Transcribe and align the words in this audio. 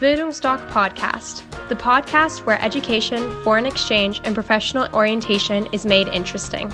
Bildungsdoc 0.00 0.64
Podcast, 0.70 1.42
the 1.68 1.74
podcast 1.74 2.46
where 2.46 2.62
education, 2.62 3.18
foreign 3.42 3.66
exchange, 3.66 4.20
and 4.22 4.32
professional 4.32 4.86
orientation 4.94 5.66
is 5.72 5.84
made 5.84 6.06
interesting. 6.06 6.72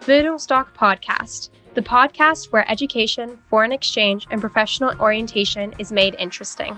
Bildungsdoc 0.00 0.74
Podcast, 0.74 1.50
the 1.74 1.82
podcast 1.82 2.50
where 2.50 2.68
education, 2.68 3.38
foreign 3.48 3.70
exchange, 3.70 4.26
and 4.32 4.40
professional 4.40 5.00
orientation 5.00 5.72
is 5.78 5.92
made 5.92 6.16
interesting. 6.18 6.76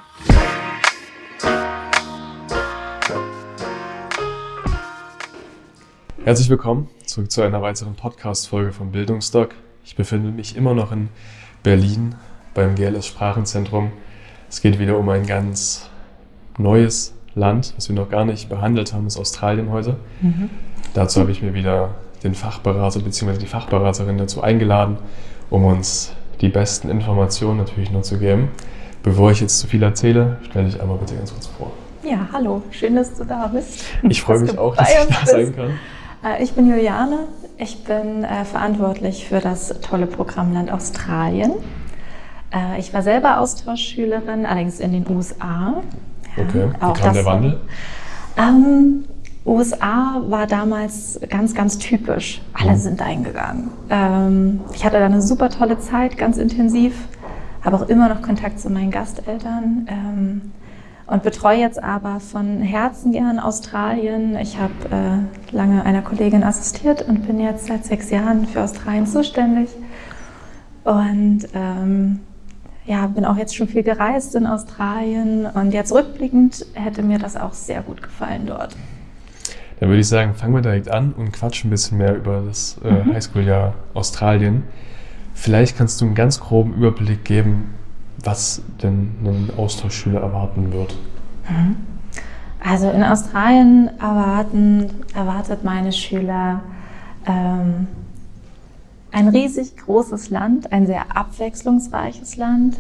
Herzlich 6.23 6.51
willkommen 6.51 6.89
zurück 7.15 7.31
zu 7.31 7.43
einer 7.43 7.63
weiteren 7.63 7.95
Podcast-Folge 7.95 8.73
von 8.73 8.91
Bildungsdoc. 8.91 9.51
Ich 9.85 9.95
befinde 9.95 10.33
mich 10.33 10.57
immer 10.57 10.75
noch 10.75 10.91
in 10.91 11.11
Berlin 11.63 12.17
beim 12.55 12.75
GLS 12.75 13.07
Sprachenzentrum. 13.07 13.93
Es 14.51 14.61
geht 14.61 14.81
wieder 14.81 14.99
um 14.99 15.09
ein 15.09 15.25
ganz 15.25 15.89
neues 16.59 17.15
Land, 17.37 17.73
was 17.77 17.89
wir 17.89 17.95
noch 17.95 18.11
gar 18.11 18.25
nicht 18.25 18.49
behandelt 18.49 18.93
haben, 18.93 19.07
ist 19.07 19.17
Australien 19.17 19.71
heute. 19.71 19.97
Mhm. 20.23 20.51
Dazu 20.93 21.21
habe 21.21 21.31
ich 21.31 21.41
mir 21.41 21.55
wieder 21.55 21.95
den 22.25 22.35
Fachberater 22.35 22.99
bzw. 22.99 23.39
die 23.39 23.47
Fachberaterin 23.47 24.19
dazu 24.19 24.43
eingeladen, 24.43 24.99
um 25.51 25.65
uns 25.65 26.15
die 26.41 26.49
besten 26.49 26.89
Informationen 26.89 27.59
natürlich 27.59 27.93
nur 27.93 28.03
zu 28.03 28.19
geben. 28.19 28.49
Bevor 29.05 29.31
ich 29.31 29.41
jetzt 29.41 29.61
zu 29.61 29.69
viel 29.69 29.85
erzähle, 29.85 30.39
stelle 30.51 30.65
dich 30.65 30.83
einmal 30.83 30.99
bitte 30.99 31.15
ganz 31.15 31.33
kurz 31.33 31.47
vor. 31.47 31.71
Ja, 32.03 32.29
hallo, 32.33 32.61
schön, 32.73 32.97
dass 32.97 33.15
du 33.15 33.25
da 33.25 33.47
bist. 33.47 33.85
Ich 34.03 34.21
freue 34.21 34.41
mich 34.41 34.59
auch, 34.59 34.75
dass 34.75 34.91
ich 34.91 35.17
da 35.17 35.27
sein 35.27 35.55
kann. 35.55 35.79
Äh, 36.25 36.43
ich 36.43 36.55
bin 36.55 36.69
Juliane. 36.69 37.21
Ich 37.57 37.85
bin 37.85 38.25
äh, 38.25 38.45
verantwortlich 38.45 39.29
für 39.29 39.41
das 39.41 39.75
tolle 39.81 40.07
Programmland 40.07 40.73
Australien. 40.73 41.53
Äh, 42.53 42.81
ich 42.81 42.93
war 42.93 43.03
selber 43.03 43.39
Austauschschülerin, 43.39 44.47
allerdings 44.47 44.81
in 44.81 44.93
den 44.93 45.09
USA. 45.09 45.83
Ja, 46.37 46.43
okay, 46.43 46.69
wie 46.73 47.01
kam 47.01 47.15
der 47.15 47.25
Wandel? 47.25 47.61
Ähm, 48.37 49.05
USA 49.47 50.23
war 50.27 50.47
damals 50.47 51.21
ganz, 51.29 51.55
ganz 51.55 51.79
typisch. 51.79 52.41
Alle 52.55 52.73
mhm. 52.73 52.77
sind 52.77 53.03
eingegangen. 53.03 53.71
Ähm, 53.91 54.61
ich 54.75 54.85
hatte 54.85 54.99
da 54.99 55.07
eine 55.07 55.23
super 55.23 55.51
tolle 55.51 55.79
Zeit, 55.79 56.17
ganz 56.17 56.39
intensiv, 56.39 56.95
habe 57.63 57.77
auch 57.77 57.89
immer 57.89 58.09
noch 58.09 58.23
Kontakt 58.23 58.59
zu 58.59 58.71
meinen 58.71 58.91
Gasteltern. 58.91 59.87
Ähm, 59.89 60.53
und 61.07 61.23
betreue 61.23 61.59
jetzt 61.59 61.83
aber 61.83 62.21
von 62.21 62.61
Herzen 62.61 63.13
gern 63.13 63.39
Australien. 63.39 64.37
Ich 64.37 64.59
habe 64.59 64.73
äh, 64.91 65.55
lange 65.55 65.85
einer 65.85 66.03
Kollegin 66.03 66.43
assistiert 66.43 67.03
und 67.03 67.27
bin 67.27 67.41
jetzt 67.41 67.67
seit 67.67 67.85
sechs 67.85 68.11
Jahren 68.11 68.47
für 68.47 68.63
Australien 68.63 69.07
zuständig. 69.07 69.69
Und 70.85 71.47
ähm, 71.55 72.21
ja, 72.87 73.07
bin 73.07 73.25
auch 73.25 73.37
jetzt 73.37 73.57
schon 73.57 73.69
viel 73.69 73.83
gereist 73.83 74.35
in 74.35 74.47
Australien 74.47 75.47
und 75.47 75.73
jetzt 75.73 75.93
rückblickend 75.93 76.67
hätte 76.75 77.03
mir 77.03 77.19
das 77.19 77.37
auch 77.37 77.55
sehr 77.55 77.83
gut 77.83 78.03
gefallen 78.03 78.47
dort. 78.47 78.77
Dann 79.81 79.89
würde 79.89 80.01
ich 80.01 80.09
sagen, 80.09 80.35
fangen 80.35 80.55
wir 80.55 80.63
direkt 80.63 80.91
an 80.91 81.13
und 81.13 81.33
quatschen 81.33 81.69
ein 81.69 81.71
bisschen 81.71 81.99
mehr 81.99 82.15
über 82.15 82.43
das 82.47 82.79
äh, 82.85 82.91
mhm. 82.91 83.15
Highschool-Jahr 83.15 83.75
Australien. 83.95 84.65
Vielleicht 85.35 85.77
kannst 85.77 86.01
du 86.01 86.07
einen 86.07 86.15
ganz 86.15 86.41
groben 86.41 86.75
Überblick 86.75 87.25
geben, 87.25 87.75
was 88.25 88.63
denn 88.83 89.13
ein 89.25 89.51
Austauschschüler 89.57 90.21
erwarten 90.21 90.73
wird? 90.73 90.95
Mhm. 91.49 91.77
Also 92.61 92.91
in 92.91 93.03
Australien 93.03 93.91
erwarten, 94.01 94.91
erwartet 95.15 95.65
meine 95.65 95.93
Schüler 95.93 96.63
ähm, 97.27 97.87
ein 99.13 99.29
riesig 99.29 99.77
großes 99.77 100.31
Land, 100.31 100.73
ein 100.73 100.87
sehr 100.87 101.17
abwechslungsreiches 101.17 102.37
Land. 102.37 102.79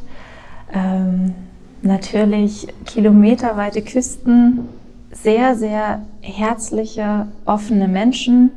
Ähm, 0.72 1.34
natürlich 1.82 2.66
kilometerweite 2.86 3.82
Küsten, 3.82 4.68
sehr, 5.12 5.54
sehr 5.54 6.02
herzliche, 6.22 7.28
offene 7.44 7.86
Menschen, 7.86 8.50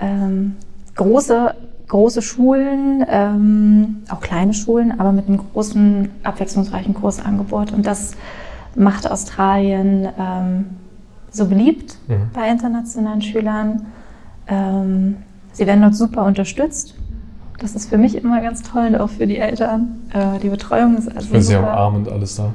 ähm, 0.00 0.56
große 0.96 1.54
große 1.88 2.22
Schulen, 2.22 3.04
ähm, 3.08 4.02
auch 4.10 4.20
kleine 4.20 4.54
Schulen, 4.54 5.00
aber 5.00 5.12
mit 5.12 5.26
einem 5.26 5.40
großen, 5.52 6.10
abwechslungsreichen 6.22 6.94
Kursangebot. 6.94 7.72
Und 7.72 7.86
das 7.86 8.12
macht 8.74 9.10
Australien 9.10 10.08
ähm, 10.18 10.66
so 11.30 11.46
beliebt 11.46 11.96
mhm. 12.06 12.30
bei 12.32 12.48
internationalen 12.48 13.22
Schülern. 13.22 13.86
Ähm, 14.46 15.16
sie 15.52 15.66
werden 15.66 15.82
dort 15.82 15.96
super 15.96 16.24
unterstützt. 16.24 16.94
Das 17.58 17.74
ist 17.74 17.88
für 17.88 17.98
mich 17.98 18.14
immer 18.14 18.40
ganz 18.40 18.62
toll 18.62 18.86
und 18.88 18.96
auch 18.96 19.10
für 19.10 19.26
die 19.26 19.38
Eltern. 19.38 19.98
Äh, 20.12 20.38
die 20.40 20.48
Betreuung 20.48 20.96
ist 20.96 21.08
also. 21.08 21.26
Super. 21.28 21.42
Sehr 21.42 21.60
umarmend 21.60 22.08
alles 22.08 22.36
da. 22.36 22.52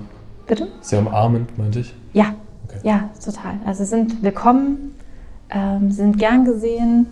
Bitte? 0.48 0.68
Sehr 0.82 1.00
umarmend, 1.00 1.58
meinte 1.58 1.80
ich? 1.80 1.94
Ja, 2.14 2.34
okay. 2.66 2.80
ja, 2.84 3.10
total. 3.24 3.56
Also 3.66 3.84
sind 3.84 4.24
willkommen, 4.24 4.96
ähm, 5.50 5.92
sind 5.92 6.18
gern 6.20 6.46
gesehen. 6.46 7.08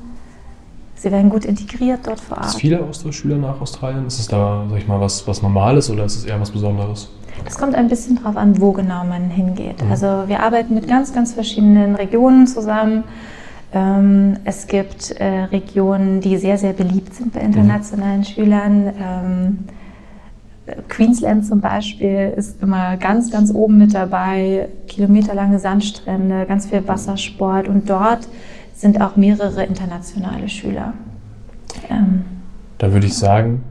Sie 0.96 1.12
werden 1.12 1.30
gut 1.30 1.46
integriert 1.46 2.02
dort 2.06 2.20
vor 2.20 2.38
Ort. 2.38 2.48
Es 2.48 2.56
viele 2.56 2.82
Austauschschüler 2.84 3.38
nach 3.38 3.60
Australien? 3.60 4.06
Ist 4.06 4.20
es 4.20 4.28
da, 4.28 4.66
sag 4.70 4.78
ich 4.78 4.88
mal, 4.88 5.00
was, 5.00 5.28
was 5.28 5.42
Normales 5.42 5.90
oder 5.90 6.06
ist 6.06 6.16
es 6.16 6.26
eher 6.26 6.40
was 6.40 6.52
Besonderes? 6.52 7.10
Das 7.44 7.58
kommt 7.58 7.76
ein 7.76 7.88
bisschen 7.88 8.18
darauf 8.18 8.38
an, 8.38 8.60
wo 8.62 8.72
genau 8.72 9.04
man 9.04 9.30
hingeht. 9.30 9.84
Mhm. 9.84 9.92
Also 9.92 10.24
wir 10.28 10.42
arbeiten 10.42 10.76
mit 10.76 10.88
ganz, 10.88 11.14
ganz 11.14 11.34
verschiedenen 11.34 11.96
Regionen 11.96 12.46
zusammen. 12.46 13.04
Ähm, 13.74 14.38
es 14.44 14.68
gibt 14.68 15.12
äh, 15.12 15.44
Regionen, 15.46 16.22
die 16.22 16.38
sehr, 16.38 16.58
sehr 16.58 16.74
beliebt 16.74 17.14
sind 17.16 17.34
bei 17.34 17.40
internationalen 17.40 18.20
mhm. 18.20 18.26
Schülern. 18.26 18.94
Ähm, 19.02 19.60
Queensland 20.88 21.46
zum 21.46 21.62
Beispiel 21.62 22.34
ist 22.36 22.62
immer 22.62 22.98
ganz, 22.98 23.32
ganz 23.32 23.54
oben 23.54 23.78
mit 23.78 23.94
dabei. 23.94 24.70
Kilometerlange 24.88 25.60
Sandstrände, 25.60 26.46
ganz 26.46 26.68
viel 26.68 26.88
Wassersport 26.88 27.68
und 27.68 27.90
dort 27.90 28.28
sind 28.82 29.00
auch 29.00 29.16
mehrere 29.16 29.64
internationale 29.64 30.50
Schüler. 30.50 30.94
Ähm, 31.90 32.26
da 32.80 32.92
würde 32.92 33.06
ich 33.06 33.16
sagen, 33.16 33.64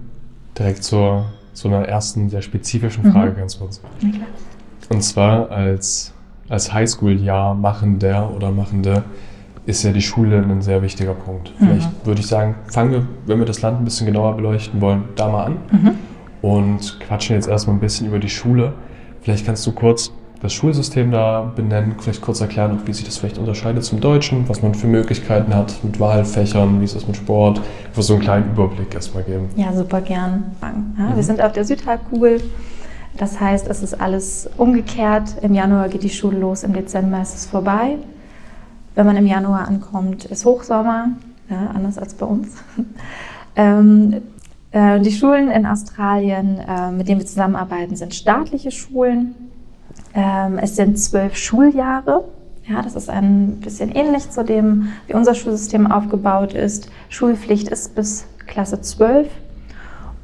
direkt 0.56 0.84
zur, 0.84 1.26
zu 1.53 1.69
einer 1.69 1.87
ersten 1.87 2.31
sehr 2.31 2.43
spezifischen 2.43 3.10
Frage 3.12 3.32
mhm. 3.32 3.37
ganz 3.37 3.59
kurz. 3.59 3.81
Und 4.88 5.03
zwar 5.03 5.50
als, 5.50 6.15
als 6.48 6.72
Highschool-Jahr 6.72 7.54
Machender 7.54 8.31
oder 8.34 8.53
Machende 8.53 9.03
ist 9.66 9.82
ja 9.82 9.93
die 9.93 10.00
Schule 10.00 10.38
ein 10.38 10.62
sehr 10.62 10.81
wichtiger 10.81 11.15
Punkt. 11.15 11.53
Mhm. 11.59 11.66
Vielleicht 11.66 12.06
würde 12.06 12.21
ich 12.21 12.27
sagen, 12.28 12.54
fangen 12.72 12.92
wir, 12.92 13.06
wenn 13.27 13.38
wir 13.38 13.47
das 13.47 13.62
Land 13.62 13.81
ein 13.81 13.84
bisschen 13.84 14.06
genauer 14.06 14.37
beleuchten 14.37 14.81
wollen, 14.81 15.04
da 15.16 15.28
mal 15.28 15.44
an 15.47 15.56
mhm. 15.72 15.91
und 16.41 17.00
quatschen 17.00 17.34
jetzt 17.34 17.48
erstmal 17.48 17.77
ein 17.77 17.81
bisschen 17.81 18.06
über 18.06 18.21
die 18.21 18.31
Schule. 18.31 18.72
Vielleicht 19.22 19.44
kannst 19.44 19.66
du 19.66 19.72
kurz 19.72 20.12
das 20.41 20.55
Schulsystem 20.55 21.11
da 21.11 21.53
benennen, 21.55 21.97
vielleicht 21.99 22.23
kurz 22.23 22.41
erklären, 22.41 22.81
wie 22.87 22.93
sich 22.95 23.05
das 23.05 23.19
vielleicht 23.19 23.37
unterscheidet 23.37 23.84
zum 23.84 24.01
Deutschen, 24.01 24.49
was 24.49 24.62
man 24.62 24.75
für 24.75 24.87
Möglichkeiten 24.87 25.55
hat 25.55 25.75
mit 25.84 26.01
Wahlfächern, 26.01 26.81
wie 26.81 26.84
ist 26.84 26.97
das 26.97 27.06
mit 27.06 27.17
Sport, 27.17 27.61
einfach 27.87 28.03
so 28.03 28.15
einen 28.15 28.23
kleinen 28.23 28.51
Überblick 28.53 28.95
erstmal 28.95 29.23
geben. 29.23 29.51
Ja, 29.56 29.73
super 29.73 30.01
gern. 30.01 30.45
Ja, 30.62 30.69
mhm. 30.71 31.17
Wir 31.17 31.23
sind 31.23 31.43
auf 31.43 31.53
der 31.53 31.65
Südhalbkugel. 31.65 32.41
Das 33.19 33.39
heißt, 33.39 33.69
es 33.69 33.83
ist 33.83 34.01
alles 34.01 34.49
umgekehrt. 34.56 35.37
Im 35.43 35.53
Januar 35.53 35.89
geht 35.89 36.05
die 36.05 36.11
Schule 36.11 36.39
los, 36.39 36.62
im 36.62 36.72
Dezember 36.72 37.21
ist 37.21 37.34
es 37.34 37.47
vorbei. 37.47 37.97
Wenn 38.95 39.05
man 39.05 39.17
im 39.17 39.27
Januar 39.27 39.69
ankommt, 39.69 40.25
ist 40.25 40.47
Hochsommer, 40.47 41.11
ja, 41.51 41.71
anders 41.75 41.99
als 41.99 42.15
bei 42.15 42.25
uns. 42.25 42.49
ähm, 43.57 44.22
äh, 44.72 45.01
die 45.01 45.12
Schulen 45.12 45.51
in 45.51 45.67
Australien, 45.67 46.59
äh, 46.59 46.91
mit 46.93 47.09
denen 47.09 47.21
wir 47.21 47.27
zusammenarbeiten, 47.27 47.95
sind 47.95 48.15
staatliche 48.15 48.71
Schulen. 48.71 49.50
Ähm, 50.15 50.59
es 50.59 50.76
sind 50.76 50.98
zwölf 50.98 51.37
Schuljahre. 51.37 52.25
Ja, 52.69 52.82
das 52.82 52.94
ist 52.94 53.10
ein 53.10 53.56
bisschen 53.60 53.91
ähnlich 53.91 54.31
zu 54.31 54.44
dem, 54.44 54.88
wie 55.06 55.15
unser 55.15 55.34
Schulsystem 55.34 55.91
aufgebaut 55.91 56.53
ist. 56.53 56.91
Schulpflicht 57.09 57.69
ist 57.69 57.94
bis 57.94 58.26
Klasse 58.47 58.81
12. 58.81 59.28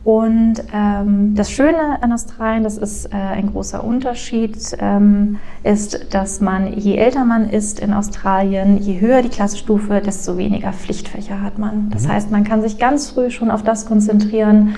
Und 0.07 0.63
ähm, 0.73 1.35
das 1.35 1.51
Schöne 1.51 2.01
an 2.01 2.13
Australien, 2.13 2.63
das 2.63 2.79
ist 2.79 3.07
äh, 3.07 3.17
ein 3.17 3.51
großer 3.51 3.83
Unterschied, 3.83 4.57
ähm, 4.79 5.41
ist, 5.65 6.15
dass 6.15 6.41
man, 6.41 6.73
je 6.75 6.95
älter 6.95 7.25
man 7.25 7.51
ist 7.51 7.81
in 7.81 7.93
Australien, 7.93 8.79
je 8.79 9.01
höher 9.01 9.23
die 9.23 9.29
Klassenstufe, 9.29 10.01
desto 10.01 10.39
weniger 10.39 10.73
Pflichtfächer 10.73 11.43
hat 11.43 11.59
man. 11.59 11.91
Das 11.91 12.05
mhm. 12.05 12.13
heißt, 12.13 12.31
man 12.31 12.45
kann 12.45 12.63
sich 12.63 12.79
ganz 12.79 13.11
früh 13.11 13.31
schon 13.31 13.51
auf 13.51 13.65
das 13.65 13.87
konzentrieren, 13.87 14.77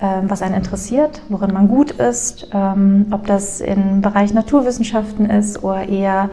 was 0.00 0.42
einen 0.42 0.54
interessiert, 0.54 1.20
worin 1.28 1.52
man 1.52 1.68
gut 1.68 1.90
ist, 1.90 2.48
ähm, 2.52 3.06
ob 3.10 3.26
das 3.26 3.60
im 3.60 4.00
Bereich 4.00 4.32
Naturwissenschaften 4.32 5.26
ist 5.26 5.62
oder 5.62 5.88
eher 5.88 6.30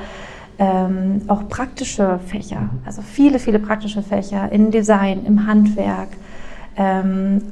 ähm, 0.60 1.22
auch 1.28 1.48
praktische 1.50 2.20
Fächer, 2.28 2.70
also 2.86 3.02
viele, 3.02 3.40
viele 3.40 3.60
praktische 3.60 4.02
Fächer 4.02 4.52
in 4.52 4.72
Design, 4.72 5.26
im 5.26 5.48
Handwerk. 5.48 6.10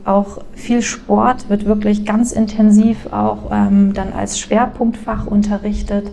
auch 0.06 0.38
viel 0.54 0.84
Sport 0.84 1.50
wird 1.50 1.66
wirklich 1.66 2.06
ganz 2.06 2.32
intensiv 2.32 3.12
auch 3.12 3.50
dann 3.50 4.14
als 4.16 4.38
Schwerpunktfach 4.38 5.26
unterrichtet. 5.26 6.12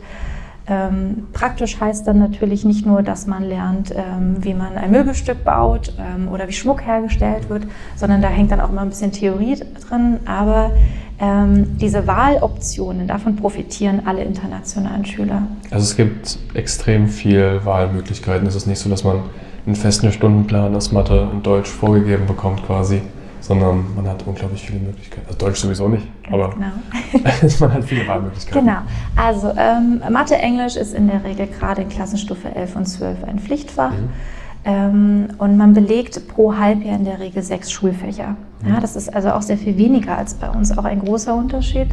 Ähm, 0.69 1.26
praktisch 1.32 1.81
heißt 1.81 2.06
dann 2.06 2.19
natürlich 2.19 2.64
nicht 2.64 2.87
nur, 2.87 3.03
dass 3.03 3.26
man 3.26 3.43
lernt, 3.43 3.91
ähm, 3.91 4.37
wie 4.41 4.55
man 4.55 4.76
ein 4.76 4.93
Möbelstück 4.93 5.43
baut 5.44 5.93
ähm, 5.99 6.29
oder 6.29 6.47
wie 6.47 6.53
Schmuck 6.53 6.87
hergestellt 6.87 7.49
wird, 7.49 7.64
sondern 7.97 8.23
da 8.23 8.29
hängt 8.29 8.53
dann 8.53 8.61
auch 8.61 8.70
immer 8.70 8.82
ein 8.82 8.88
bisschen 8.88 9.11
Theorie 9.11 9.56
drin. 9.88 10.20
Aber 10.25 10.70
ähm, 11.19 11.79
diese 11.79 12.06
Wahloptionen, 12.06 13.09
davon 13.09 13.37
profitieren 13.37 14.03
alle 14.06 14.23
internationalen 14.23 15.05
Schüler. 15.05 15.43
Also 15.70 15.85
es 15.85 15.97
gibt 15.97 16.38
extrem 16.55 17.08
viel 17.08 17.61
Wahlmöglichkeiten. 17.65 18.47
Es 18.47 18.55
ist 18.55 18.67
nicht 18.67 18.79
so, 18.79 18.88
dass 18.88 19.03
man 19.03 19.20
einen 19.67 19.76
festen 19.76 20.12
Stundenplan 20.12 20.75
aus 20.75 20.93
Mathe 20.93 21.29
und 21.29 21.47
Deutsch 21.47 21.70
vorgegeben 21.70 22.26
bekommt 22.26 22.65
quasi 22.67 23.03
sondern 23.43 23.85
man 23.97 24.09
hat 24.09 24.25
unglaublich 24.27 24.62
viele 24.65 24.79
Möglichkeiten. 24.79 25.27
Also 25.27 25.39
Deutsch 25.39 25.61
sowieso 25.61 25.89
nicht, 25.89 26.06
aber 26.31 26.50
genau. 26.50 26.67
man 27.61 27.75
hat 27.75 27.85
viele 27.85 28.06
Wahlmöglichkeiten. 28.06 28.65
Genau. 28.65 28.79
Also 29.17 29.53
ähm, 29.56 30.00
Mathe, 30.11 30.37
Englisch 30.37 30.77
ist 30.77 30.94
in 30.94 31.09
der 31.09 31.23
Regel 31.25 31.49
gerade 31.49 31.83
in 31.83 31.89
Klassenstufe 31.89 32.55
11 32.55 32.77
und 32.77 32.87
12 32.87 33.25
ein 33.25 33.39
Pflichtfach. 33.41 33.91
Mhm. 33.91 34.09
Ähm, 34.65 35.29
und 35.39 35.56
man 35.56 35.75
belegt 35.75 36.29
pro 36.29 36.56
Halbjahr 36.56 36.94
in 36.94 37.05
der 37.05 37.19
Regel 37.19 37.43
sechs 37.43 37.73
Schulfächer. 37.73 38.37
Mhm. 38.62 38.69
Ja, 38.69 38.81
das 38.81 38.94
ist 38.94 39.12
also 39.12 39.33
auch 39.33 39.43
sehr 39.43 39.59
viel 39.59 39.77
weniger 39.77 40.17
als 40.17 40.35
bei 40.35 40.49
uns, 40.49 40.77
auch 40.79 40.85
ein 40.85 41.00
großer 41.00 41.35
Unterschied. 41.35 41.89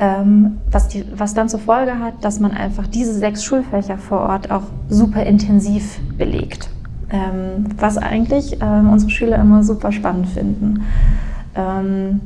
Ähm, 0.00 0.58
was, 0.68 0.88
die, 0.88 1.04
was 1.14 1.32
dann 1.34 1.48
zur 1.48 1.60
Folge 1.60 2.00
hat, 2.00 2.24
dass 2.24 2.40
man 2.40 2.50
einfach 2.50 2.88
diese 2.88 3.14
sechs 3.14 3.44
Schulfächer 3.44 3.98
vor 3.98 4.20
Ort 4.22 4.50
auch 4.50 4.62
super 4.88 5.22
intensiv 5.22 6.00
belegt 6.18 6.71
ähm, 7.12 7.66
was 7.78 7.98
eigentlich 7.98 8.56
ähm, 8.60 8.90
unsere 8.90 9.10
Schüler 9.10 9.38
immer 9.38 9.62
super 9.62 9.92
spannend 9.92 10.28
finden. 10.28 10.84
Ähm, 11.54 12.20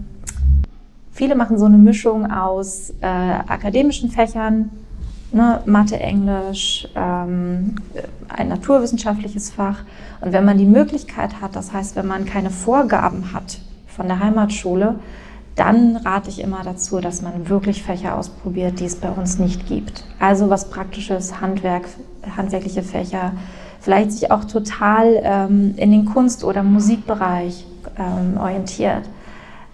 viele 1.13 1.35
machen 1.35 1.59
so 1.59 1.67
eine 1.67 1.77
Mischung 1.77 2.31
aus 2.31 2.91
äh, 3.01 3.07
akademischen 3.07 4.11
Fächern, 4.11 4.71
ne, 5.33 5.61
Mathe, 5.67 5.99
Englisch, 5.99 6.89
ähm, 6.95 7.75
ein 8.29 8.49
naturwissenschaftliches 8.49 9.51
Fach. 9.51 9.81
Und 10.21 10.33
wenn 10.33 10.45
man 10.45 10.57
die 10.57 10.67
Möglichkeit 10.67 11.41
hat, 11.41 11.57
das 11.57 11.73
heißt, 11.73 11.97
wenn 11.97 12.07
man 12.07 12.25
keine 12.25 12.51
Vorgaben 12.51 13.33
hat 13.33 13.59
von 13.89 14.07
der 14.07 14.21
Heimatschule, 14.21 14.97
dann 15.57 15.97
rate 15.97 16.29
ich 16.29 16.41
immer 16.41 16.63
dazu, 16.63 17.01
dass 17.01 17.23
man 17.23 17.49
wirklich 17.49 17.83
Fächer 17.83 18.17
ausprobiert, 18.17 18.79
die 18.79 18.85
es 18.85 18.97
bei 18.97 19.11
uns 19.11 19.39
nicht 19.39 19.67
gibt. 19.67 20.05
Also 20.21 20.51
was 20.51 20.69
praktisches, 20.69 21.41
Handwerk, 21.41 21.85
handwerkliche 22.37 22.83
Fächer, 22.83 23.33
vielleicht 23.87 24.11
sich 24.11 24.33
auch 24.33 24.45
total 24.45 25.21
ähm, 25.23 25.75
in 25.77 25.93
den 25.93 26.07
Kunst- 26.07 26.43
oder 26.43 26.65
Musikbereich 26.65 27.65
ähm, 27.97 28.37
orientiert. 28.37 29.05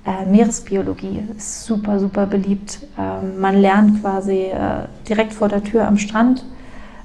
Äh, 0.05 0.27
Meeresbiologie 0.27 1.23
ist 1.35 1.65
super, 1.65 1.99
super 1.99 2.27
beliebt. 2.27 2.81
Ähm, 2.99 3.41
man 3.41 3.57
lernt 3.57 4.03
quasi 4.03 4.49
äh, 4.49 4.87
direkt 5.09 5.33
vor 5.33 5.49
der 5.49 5.65
Tür 5.65 5.89
am 5.89 5.97
Strand. 5.97 6.45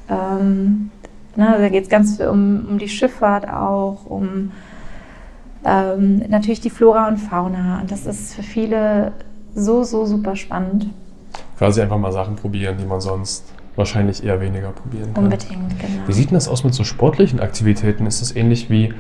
Ähm, 0.10 0.92
ne, 1.38 1.56
da 1.58 1.70
geht 1.70 1.86
es 1.86 1.90
ganz 1.90 2.18
viel 2.18 2.28
um, 2.28 2.66
um 2.72 2.78
die 2.78 2.90
Schifffahrt 2.90 3.48
auch, 3.48 4.06
um 4.06 4.52
ähm, 5.64 6.24
natürlich 6.28 6.60
die 6.60 6.70
Flora 6.70 7.08
und 7.08 7.20
Fauna. 7.20 7.80
Und 7.80 7.90
das 7.90 8.06
ist 8.06 8.34
für 8.34 8.44
viele 8.44 9.14
so, 9.56 9.84
so 9.84 10.06
super 10.06 10.36
spannend. 10.36 10.90
Quasi 11.58 11.82
einfach 11.82 11.98
mal 11.98 12.12
Sachen 12.12 12.36
probieren, 12.36 12.76
die 12.78 12.86
man 12.86 13.00
sonst 13.00 13.46
wahrscheinlich 13.78 14.24
eher 14.24 14.42
weniger 14.42 14.72
probieren 14.72 15.14
kann. 15.14 15.26
Unbedingt, 15.26 15.80
genau. 15.80 16.08
Wie 16.08 16.14
sieht 16.14 16.32
denn 16.32 16.36
das 16.36 16.48
aus 16.48 16.64
mit 16.64 16.74
so 16.74 16.84
sportlichen 16.84 17.40
Aktivitäten? 17.40 18.06
Ist 18.06 18.22
das 18.22 18.36
ähnlich 18.36 18.70
wie 18.70 18.94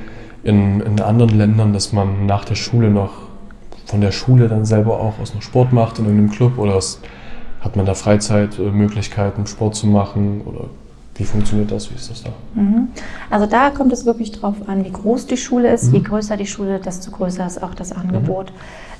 in, 0.43 0.79
in 0.81 1.01
anderen 1.01 1.37
Ländern, 1.37 1.73
dass 1.73 1.91
man 1.91 2.25
nach 2.25 2.45
der 2.45 2.55
Schule 2.55 2.89
noch 2.89 3.27
von 3.85 4.01
der 4.01 4.11
Schule 4.11 4.47
dann 4.49 4.65
selber 4.65 4.99
auch 4.99 5.17
aus 5.19 5.33
noch 5.33 5.41
Sport 5.41 5.73
macht 5.73 5.99
in 5.99 6.05
irgendeinem 6.05 6.31
Club 6.31 6.57
oder 6.57 6.79
hat 7.61 7.75
man 7.75 7.85
da 7.85 7.93
Freizeitmöglichkeiten, 7.93 9.47
Sport 9.47 9.75
zu 9.75 9.87
machen 9.87 10.41
oder 10.45 10.65
wie 11.17 11.23
funktioniert 11.23 11.71
das? 11.71 11.89
Wie 11.89 11.95
ist 11.95 12.09
das 12.09 12.23
da? 12.23 12.29
Mhm. 12.53 12.89
Also 13.29 13.47
da 13.47 13.71
kommt 13.71 13.91
es 13.91 14.05
wirklich 14.05 14.31
drauf 14.31 14.55
an, 14.67 14.85
wie 14.85 14.91
groß 14.91 15.25
die 15.25 15.37
Schule 15.37 15.73
ist. 15.73 15.87
Mhm. 15.87 15.93
Je 15.95 16.01
größer 16.01 16.37
die 16.37 16.45
Schule, 16.45 16.79
desto 16.79 17.11
größer 17.11 17.45
ist 17.45 17.61
auch 17.61 17.73
das 17.73 17.91
Angebot. 17.91 18.51
Mhm. 18.51 18.55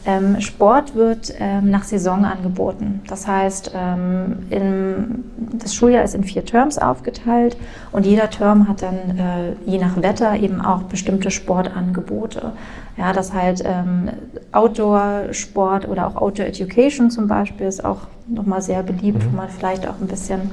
Ähm, 0.08 0.42
Sport 0.42 0.96
wird 0.96 1.34
ähm, 1.38 1.70
nach 1.70 1.84
Saison 1.84 2.24
angeboten. 2.24 3.02
Das 3.08 3.28
heißt, 3.28 3.72
ähm, 3.76 4.38
in, 4.50 5.26
das 5.52 5.76
Schuljahr 5.76 6.04
ist 6.04 6.16
in 6.16 6.24
vier 6.24 6.46
Terms 6.46 6.78
aufgeteilt 6.78 7.58
und 7.92 8.06
jeder 8.06 8.30
Term 8.30 8.70
hat 8.70 8.82
dann 8.82 9.18
äh, 9.20 9.54
je 9.66 9.78
nach 9.78 10.02
Wetter 10.02 10.36
eben 10.36 10.62
auch 10.62 10.84
bestimmte 10.84 11.30
Sportangebote. 11.30 12.54
Ja, 12.96 13.12
das 13.12 13.34
heißt, 13.34 13.64
ähm, 13.66 14.10
Outdoor-Sport 14.54 15.88
oder 15.90 16.08
auch 16.08 16.16
Outdoor 16.16 16.48
Education 16.48 17.12
zum 17.12 17.28
Beispiel 17.28 17.68
ist 17.68 17.84
auch 17.84 18.08
nochmal 18.28 18.62
sehr 18.62 18.84
beliebt, 18.84 19.22
mhm. 19.24 19.34
wo 19.34 19.38
man 19.38 19.50
vielleicht 19.50 19.86
auch 19.88 20.00
ein 20.00 20.08
bisschen 20.08 20.52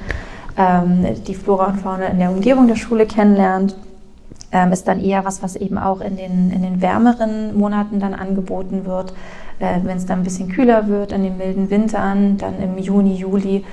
die 0.57 1.35
Flora 1.35 1.67
und 1.67 1.81
Fauna 1.81 2.07
in 2.07 2.21
der 2.21 2.31
Umgebung 2.31 2.69
der 2.69 2.77
Schule 2.77 3.07
kennenlernt 3.07 3.75
ähm, 4.55 4.73
ist 4.73 4.87
dann 4.87 5.03
eher 5.03 5.25
was, 5.25 5.43
was 5.43 5.57
eben 5.57 5.77
auch 5.77 6.01
in 6.01 6.17
den, 6.17 6.51
in 6.51 6.63
den 6.63 6.81
wärmeren 6.81 7.59
Monaten 7.59 7.99
dann 7.99 8.15
angeboten 8.15 8.87
wird. 8.87 9.13
Äh, 9.59 9.81
Wenn 9.83 9.97
es 9.97 10.07
dann 10.07 10.21
ein 10.21 10.25
bisschen 10.25 10.49
kühler 10.49 10.87
wird, 10.87 11.13
an 11.13 11.25
den 11.25 11.37
milden 11.37 11.71
Wintern, 11.71 12.39
dann 12.39 12.63
im 12.63 12.79
Juni, 12.79 13.15
Juli 13.15 13.65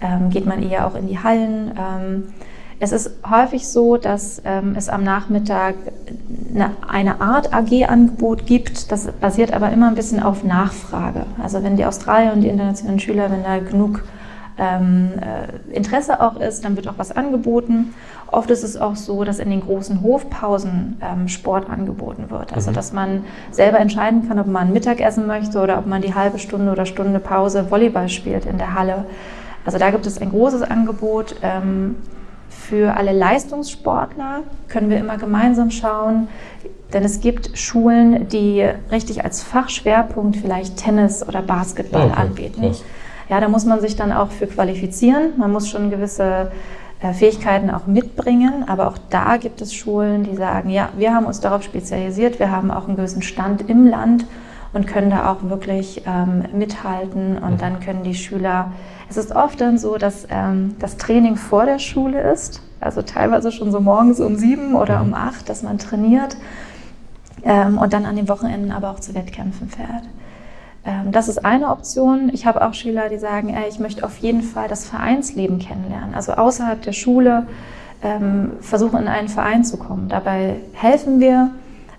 ähm, 0.00 0.30
geht 0.30 0.46
man 0.46 0.62
eher 0.62 0.86
auch 0.86 0.94
in 0.94 1.06
die 1.06 1.18
Hallen. 1.18 1.72
Ähm, 1.78 2.24
es 2.82 2.92
ist 2.92 3.10
häufig 3.30 3.68
so, 3.68 3.98
dass 3.98 4.40
ähm, 4.46 4.74
es 4.74 4.88
am 4.88 5.04
Nachmittag 5.04 5.74
eine, 6.54 6.70
eine 6.88 7.20
Art 7.20 7.52
AG-Angebot 7.52 8.46
gibt. 8.46 8.90
Das 8.90 9.08
basiert 9.12 9.52
aber 9.52 9.70
immer 9.70 9.88
ein 9.88 9.94
bisschen 9.94 10.22
auf 10.22 10.42
Nachfrage. 10.42 11.26
Also 11.42 11.62
wenn 11.62 11.76
die 11.76 11.84
Australier 11.84 12.32
und 12.32 12.40
die 12.40 12.48
internationalen 12.48 12.98
Schüler, 12.98 13.30
wenn 13.30 13.42
da 13.42 13.58
genug 13.58 14.02
ähm, 14.58 15.12
äh, 15.20 15.74
Interesse 15.74 16.20
auch 16.20 16.36
ist, 16.36 16.64
dann 16.64 16.76
wird 16.76 16.88
auch 16.88 16.98
was 16.98 17.12
angeboten. 17.12 17.94
Oft 18.26 18.50
ist 18.50 18.62
es 18.62 18.76
auch 18.76 18.96
so, 18.96 19.24
dass 19.24 19.38
in 19.38 19.50
den 19.50 19.60
großen 19.60 20.02
Hofpausen 20.02 21.00
ähm, 21.02 21.28
Sport 21.28 21.68
angeboten 21.68 22.26
wird. 22.30 22.52
Also 22.52 22.70
mhm. 22.70 22.74
dass 22.74 22.92
man 22.92 23.24
selber 23.50 23.78
entscheiden 23.80 24.28
kann, 24.28 24.38
ob 24.38 24.46
man 24.46 24.72
Mittagessen 24.72 25.26
möchte 25.26 25.60
oder 25.60 25.78
ob 25.78 25.86
man 25.86 26.02
die 26.02 26.14
halbe 26.14 26.38
Stunde 26.38 26.70
oder 26.70 26.86
Stunde 26.86 27.18
Pause 27.18 27.70
Volleyball 27.70 28.08
spielt 28.08 28.46
in 28.46 28.58
der 28.58 28.74
Halle. 28.74 29.06
Also 29.64 29.78
da 29.78 29.90
gibt 29.90 30.06
es 30.06 30.20
ein 30.20 30.30
großes 30.30 30.62
Angebot. 30.62 31.36
Ähm, 31.42 31.96
für 32.48 32.96
alle 32.96 33.12
Leistungssportler 33.12 34.42
können 34.68 34.90
wir 34.90 34.98
immer 34.98 35.16
gemeinsam 35.16 35.70
schauen, 35.70 36.28
denn 36.92 37.04
es 37.04 37.20
gibt 37.20 37.56
Schulen, 37.56 38.28
die 38.28 38.66
richtig 38.90 39.24
als 39.24 39.42
Fachschwerpunkt 39.42 40.36
vielleicht 40.36 40.76
Tennis 40.76 41.26
oder 41.26 41.42
Basketball 41.42 42.08
okay. 42.08 42.20
anbieten. 42.20 42.62
Krass. 42.62 42.84
Ja, 43.30 43.40
da 43.40 43.48
muss 43.48 43.64
man 43.64 43.80
sich 43.80 43.94
dann 43.94 44.12
auch 44.12 44.30
für 44.30 44.48
qualifizieren. 44.48 45.34
Man 45.38 45.52
muss 45.52 45.68
schon 45.68 45.88
gewisse 45.88 46.50
äh, 47.00 47.12
Fähigkeiten 47.12 47.70
auch 47.70 47.86
mitbringen. 47.86 48.64
Aber 48.68 48.88
auch 48.88 48.98
da 49.08 49.36
gibt 49.36 49.60
es 49.62 49.72
Schulen, 49.72 50.24
die 50.24 50.36
sagen, 50.36 50.68
ja, 50.68 50.88
wir 50.96 51.14
haben 51.14 51.26
uns 51.26 51.40
darauf 51.40 51.62
spezialisiert, 51.62 52.40
wir 52.40 52.50
haben 52.50 52.70
auch 52.70 52.88
einen 52.88 52.96
gewissen 52.96 53.22
Stand 53.22 53.70
im 53.70 53.86
Land 53.86 54.26
und 54.72 54.86
können 54.86 55.10
da 55.10 55.30
auch 55.32 55.48
wirklich 55.48 56.02
ähm, 56.06 56.44
mithalten 56.52 57.38
und 57.38 57.52
mhm. 57.52 57.58
dann 57.58 57.80
können 57.80 58.02
die 58.02 58.14
Schüler, 58.14 58.72
es 59.08 59.16
ist 59.16 59.34
oft 59.34 59.60
dann 59.60 59.78
so, 59.78 59.96
dass 59.96 60.26
ähm, 60.30 60.76
das 60.78 60.96
Training 60.96 61.36
vor 61.36 61.66
der 61.66 61.78
Schule 61.78 62.20
ist, 62.20 62.62
also 62.78 63.02
teilweise 63.02 63.50
schon 63.50 63.72
so 63.72 63.80
morgens 63.80 64.20
um 64.20 64.36
sieben 64.36 64.74
oder 64.74 65.00
mhm. 65.00 65.08
um 65.08 65.14
acht, 65.14 65.48
dass 65.48 65.62
man 65.62 65.78
trainiert 65.78 66.36
ähm, 67.42 67.78
und 67.78 67.92
dann 67.92 68.06
an 68.06 68.16
den 68.16 68.28
Wochenenden 68.28 68.70
aber 68.70 68.90
auch 68.90 69.00
zu 69.00 69.14
Wettkämpfen 69.14 69.68
fährt. 69.68 70.04
Ähm, 70.84 71.12
das 71.12 71.28
ist 71.28 71.44
eine 71.44 71.68
Option. 71.68 72.30
Ich 72.32 72.46
habe 72.46 72.66
auch 72.66 72.74
Schüler, 72.74 73.08
die 73.08 73.18
sagen, 73.18 73.50
ey, 73.50 73.68
ich 73.68 73.78
möchte 73.78 74.04
auf 74.04 74.18
jeden 74.18 74.42
Fall 74.42 74.68
das 74.68 74.86
Vereinsleben 74.86 75.58
kennenlernen. 75.58 76.14
Also 76.14 76.32
außerhalb 76.32 76.80
der 76.82 76.92
Schule 76.92 77.46
ähm, 78.02 78.52
versuchen, 78.60 78.98
in 79.00 79.08
einen 79.08 79.28
Verein 79.28 79.64
zu 79.64 79.76
kommen. 79.76 80.08
Dabei 80.08 80.56
helfen 80.72 81.20
wir. 81.20 81.50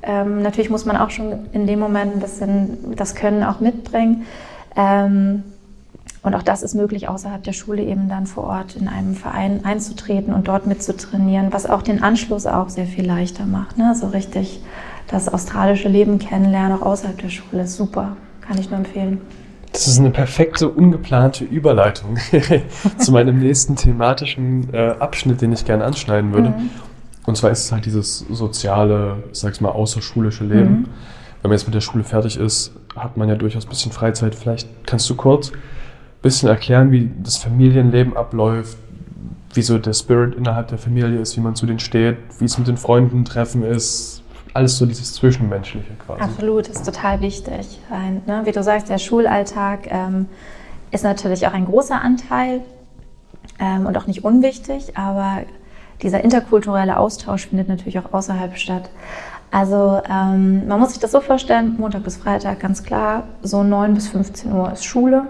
Ähm, 0.04 0.42
natürlich 0.42 0.70
muss 0.70 0.86
man 0.86 0.98
auch 0.98 1.12
schon 1.12 1.50
in 1.54 1.68
dem 1.68 1.80
Moment 1.80 2.16
ein 2.16 2.20
bisschen 2.20 2.96
das 2.96 3.14
Können 3.14 3.44
auch 3.44 3.60
mitbringen. 3.60 4.26
Ähm, 4.76 5.44
und 6.24 6.36
auch 6.36 6.44
das 6.44 6.62
ist 6.62 6.76
möglich, 6.76 7.08
außerhalb 7.10 7.44
der 7.44 7.54
Schule 7.54 7.82
eben 7.82 8.08
dann 8.08 8.28
vor 8.28 8.44
Ort 8.44 8.76
in 8.76 8.88
einem 8.88 9.16
Verein 9.16 9.66
einzutreten 9.66 10.34
und 10.34 10.48
dort 10.48 10.68
mitzutrainieren, 10.68 11.52
was 11.52 11.68
auch 11.68 11.82
den 11.82 12.04
Anschluss 12.04 12.46
auch 12.46 12.70
sehr 12.70 12.86
viel 12.86 13.06
leichter 13.06 13.46
macht. 13.46 13.78
Ne? 13.78 13.96
So 13.96 14.08
richtig 14.08 14.62
das 15.08 15.28
australische 15.28 15.90
Leben 15.90 16.20
kennenlernen, 16.20 16.78
auch 16.78 16.86
außerhalb 16.86 17.18
der 17.18 17.30
Schule, 17.30 17.64
ist 17.64 17.76
super. 17.76 18.16
Kann 18.52 18.60
ich 18.60 18.70
nur 18.70 18.80
empfehlen. 18.80 19.22
Das 19.72 19.88
ist 19.88 19.98
eine 19.98 20.10
perfekte, 20.10 20.68
ungeplante 20.68 21.46
Überleitung 21.46 22.18
zu 22.98 23.14
meinem 23.14 23.40
nächsten 23.40 23.78
thematischen 23.78 24.74
äh, 24.74 24.90
Abschnitt, 25.00 25.42
den 25.42 25.54
ich 25.54 25.64
gerne 25.64 25.86
anschneiden 25.86 26.34
würde. 26.34 26.50
Mhm. 26.50 26.70
Und 27.26 27.38
zwar 27.38 27.52
ist 27.52 27.64
es 27.64 27.72
halt 27.72 27.86
dieses 27.86 28.26
soziale, 28.30 29.24
ich 29.32 29.40
sag's 29.40 29.62
mal, 29.62 29.70
außerschulische 29.70 30.44
Leben. 30.44 30.70
Mhm. 30.70 30.86
Wenn 31.42 31.50
man 31.50 31.52
jetzt 31.54 31.66
mit 31.66 31.74
der 31.74 31.80
Schule 31.80 32.04
fertig 32.04 32.36
ist, 32.36 32.74
hat 32.94 33.16
man 33.16 33.30
ja 33.30 33.36
durchaus 33.36 33.66
ein 33.66 33.70
bisschen 33.70 33.94
Freizeit. 33.94 34.36
Vielleicht 34.36 34.68
kannst 34.86 35.10
du 35.10 35.16
kurz 35.16 35.52
ein 35.52 35.58
bisschen 36.22 36.50
erklären, 36.50 36.92
wie 36.92 37.10
das 37.24 37.38
Familienleben 37.38 38.18
abläuft, 38.18 38.76
wie 39.54 39.62
so 39.62 39.78
der 39.78 39.94
Spirit 39.94 40.36
innerhalb 40.36 40.68
der 40.68 40.78
Familie 40.78 41.22
ist, 41.22 41.38
wie 41.38 41.42
man 41.42 41.56
zu 41.56 41.66
denen 41.66 41.80
steht, 41.80 42.18
wie 42.40 42.46
es 42.46 42.58
mit 42.58 42.68
den 42.68 42.76
Freunden 42.76 43.24
treffen 43.24 43.64
ist, 43.64 44.24
alles 44.54 44.78
so 44.78 44.86
dieses 44.86 45.14
Zwischenmenschliche 45.14 45.94
quasi. 46.06 46.22
Absolut, 46.22 46.68
ist 46.68 46.86
total 46.86 47.22
wichtig. 47.22 47.80
Ein, 47.90 48.22
ne, 48.26 48.42
wie 48.46 48.52
du 48.52 48.62
sagst, 48.64 48.90
der 48.90 48.98
Schulalltag 48.98 49.88
ähm, 49.90 50.28
ist 50.92 51.04
natürlich 51.04 51.48
auch 51.48 51.54
ein 51.54 51.66
großer 51.66 52.02
Anteil. 52.02 52.62
ähm, 53.60 53.86
und 53.86 53.98
auch 53.98 54.08
nicht 54.08 54.24
unwichtig, 54.24 54.98
aber 54.98 55.44
dieser 56.02 56.24
interkulturelle 56.24 56.98
Austausch 56.98 57.48
findet 57.48 57.68
natürlich 57.70 58.00
auch 58.00 58.12
außerhalb 58.12 58.58
statt. 58.58 58.90
Also 59.52 60.02
ähm, 60.10 60.68
man 60.68 60.80
muss 60.80 60.92
sich 60.92 61.00
das 61.00 61.12
so 61.12 61.22
vorstellen, 61.22 61.76
Montag 61.78 62.04
bis 62.04 62.18
Freitag 62.18 62.60
ganz 62.60 62.84
klar, 62.84 63.28
so 63.44 63.64
9 63.64 63.94
bis 63.94 64.08
15 64.08 64.52
Uhr 64.52 64.72
ist 64.72 64.86
Schule. 64.86 65.28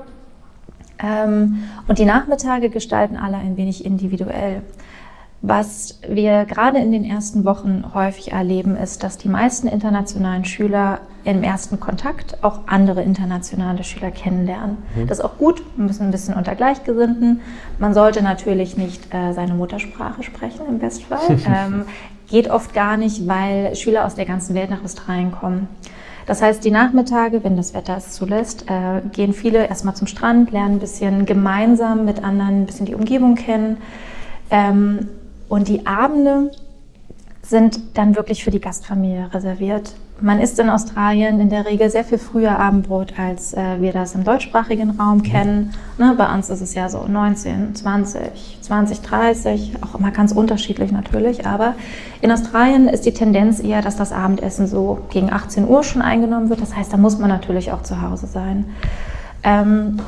Ähm, 1.03 1.63
und 1.87 1.97
die 1.97 2.05
Nachmittage 2.05 2.69
gestalten 2.69 3.17
alle 3.17 3.37
ein 3.37 3.57
wenig 3.57 3.83
individuell. 3.83 4.61
Was 5.43 5.99
wir 6.07 6.45
gerade 6.45 6.77
in 6.77 6.91
den 6.91 7.03
ersten 7.03 7.45
Wochen 7.45 7.83
häufig 7.95 8.31
erleben, 8.31 8.75
ist, 8.75 9.03
dass 9.03 9.17
die 9.17 9.27
meisten 9.27 9.67
internationalen 9.67 10.45
Schüler 10.45 10.99
im 11.23 11.41
ersten 11.41 11.79
Kontakt 11.79 12.43
auch 12.43 12.67
andere 12.67 13.01
internationale 13.01 13.83
Schüler 13.83 14.11
kennenlernen. 14.11 14.77
Mhm. 14.95 15.07
Das 15.07 15.17
ist 15.17 15.25
auch 15.25 15.39
gut, 15.39 15.63
wir 15.75 15.85
müssen 15.85 16.03
ein 16.03 16.11
bisschen 16.11 16.35
unter 16.35 16.53
Gleichgesinnten. 16.53 17.41
Man 17.79 17.95
sollte 17.95 18.21
natürlich 18.21 18.77
nicht 18.77 19.11
äh, 19.13 19.33
seine 19.33 19.55
Muttersprache 19.55 20.21
sprechen, 20.21 20.61
im 20.69 20.77
Bestfall. 20.77 21.19
ähm, 21.47 21.85
geht 22.29 22.47
oft 22.49 22.75
gar 22.75 22.97
nicht, 22.97 23.27
weil 23.27 23.75
Schüler 23.75 24.05
aus 24.05 24.13
der 24.13 24.25
ganzen 24.25 24.53
Welt 24.53 24.69
nach 24.69 24.83
Australien 24.83 25.31
kommen. 25.31 25.67
Das 26.27 26.43
heißt, 26.43 26.63
die 26.63 26.71
Nachmittage, 26.71 27.43
wenn 27.43 27.57
das 27.57 27.73
Wetter 27.73 27.97
es 27.97 28.11
zulässt, 28.11 28.69
äh, 28.69 29.01
gehen 29.11 29.33
viele 29.33 29.65
erstmal 29.67 29.95
zum 29.95 30.05
Strand, 30.05 30.51
lernen 30.51 30.75
ein 30.75 30.79
bisschen 30.79 31.25
gemeinsam 31.25 32.05
mit 32.05 32.23
anderen 32.23 32.61
ein 32.61 32.65
bisschen 32.67 32.85
die 32.85 32.93
Umgebung 32.93 33.33
kennen. 33.33 33.77
Ähm, 34.51 35.07
und 35.51 35.67
die 35.67 35.85
Abende 35.85 36.51
sind 37.41 37.97
dann 37.97 38.15
wirklich 38.15 38.41
für 38.41 38.51
die 38.51 38.61
Gastfamilie 38.61 39.33
reserviert. 39.33 39.95
Man 40.21 40.39
isst 40.39 40.57
in 40.59 40.69
Australien 40.69 41.41
in 41.41 41.49
der 41.49 41.65
Regel 41.65 41.89
sehr 41.89 42.05
viel 42.05 42.19
früher 42.19 42.57
Abendbrot, 42.57 43.19
als 43.19 43.53
äh, 43.53 43.81
wir 43.81 43.91
das 43.91 44.15
im 44.15 44.23
deutschsprachigen 44.23 44.91
Raum 44.91 45.23
kennen. 45.23 45.73
Ne, 45.97 46.15
bei 46.17 46.33
uns 46.33 46.49
ist 46.49 46.61
es 46.61 46.73
ja 46.73 46.87
so 46.87 47.05
19, 47.05 47.75
20, 47.75 48.59
20, 48.61 49.01
30, 49.01 49.73
auch 49.81 49.99
immer 49.99 50.11
ganz 50.11 50.31
unterschiedlich 50.31 50.93
natürlich. 50.93 51.45
Aber 51.45 51.75
in 52.21 52.31
Australien 52.31 52.87
ist 52.87 53.05
die 53.05 53.13
Tendenz 53.13 53.59
eher, 53.59 53.81
dass 53.81 53.97
das 53.97 54.13
Abendessen 54.13 54.67
so 54.67 54.99
gegen 55.09 55.33
18 55.33 55.67
Uhr 55.67 55.83
schon 55.83 56.01
eingenommen 56.01 56.47
wird. 56.47 56.61
Das 56.61 56.77
heißt, 56.77 56.93
da 56.93 56.97
muss 56.97 57.19
man 57.19 57.27
natürlich 57.27 57.73
auch 57.73 57.83
zu 57.83 58.01
Hause 58.01 58.27
sein. 58.27 58.69
Ähm, 59.43 59.99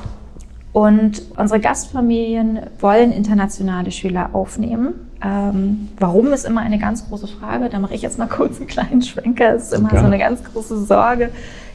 und 0.73 1.21
unsere 1.37 1.59
Gastfamilien 1.59 2.59
wollen 2.79 3.11
internationale 3.11 3.91
Schüler 3.91 4.31
aufnehmen. 4.33 4.95
Ähm, 5.23 5.89
warum 5.99 6.33
ist 6.33 6.45
immer 6.45 6.61
eine 6.61 6.79
ganz 6.79 7.07
große 7.07 7.27
Frage. 7.27 7.69
Da 7.69 7.79
mache 7.79 7.93
ich 7.93 8.01
jetzt 8.01 8.17
mal 8.17 8.27
kurz 8.27 8.57
einen 8.57 8.67
kleinen 8.67 9.01
Schwenker. 9.01 9.53
Das 9.53 9.65
ist 9.65 9.73
immer 9.73 9.93
ja. 9.93 9.99
so 9.99 10.07
eine 10.07 10.17
ganz 10.17 10.43
große 10.43 10.83
Sorge. 10.83 11.29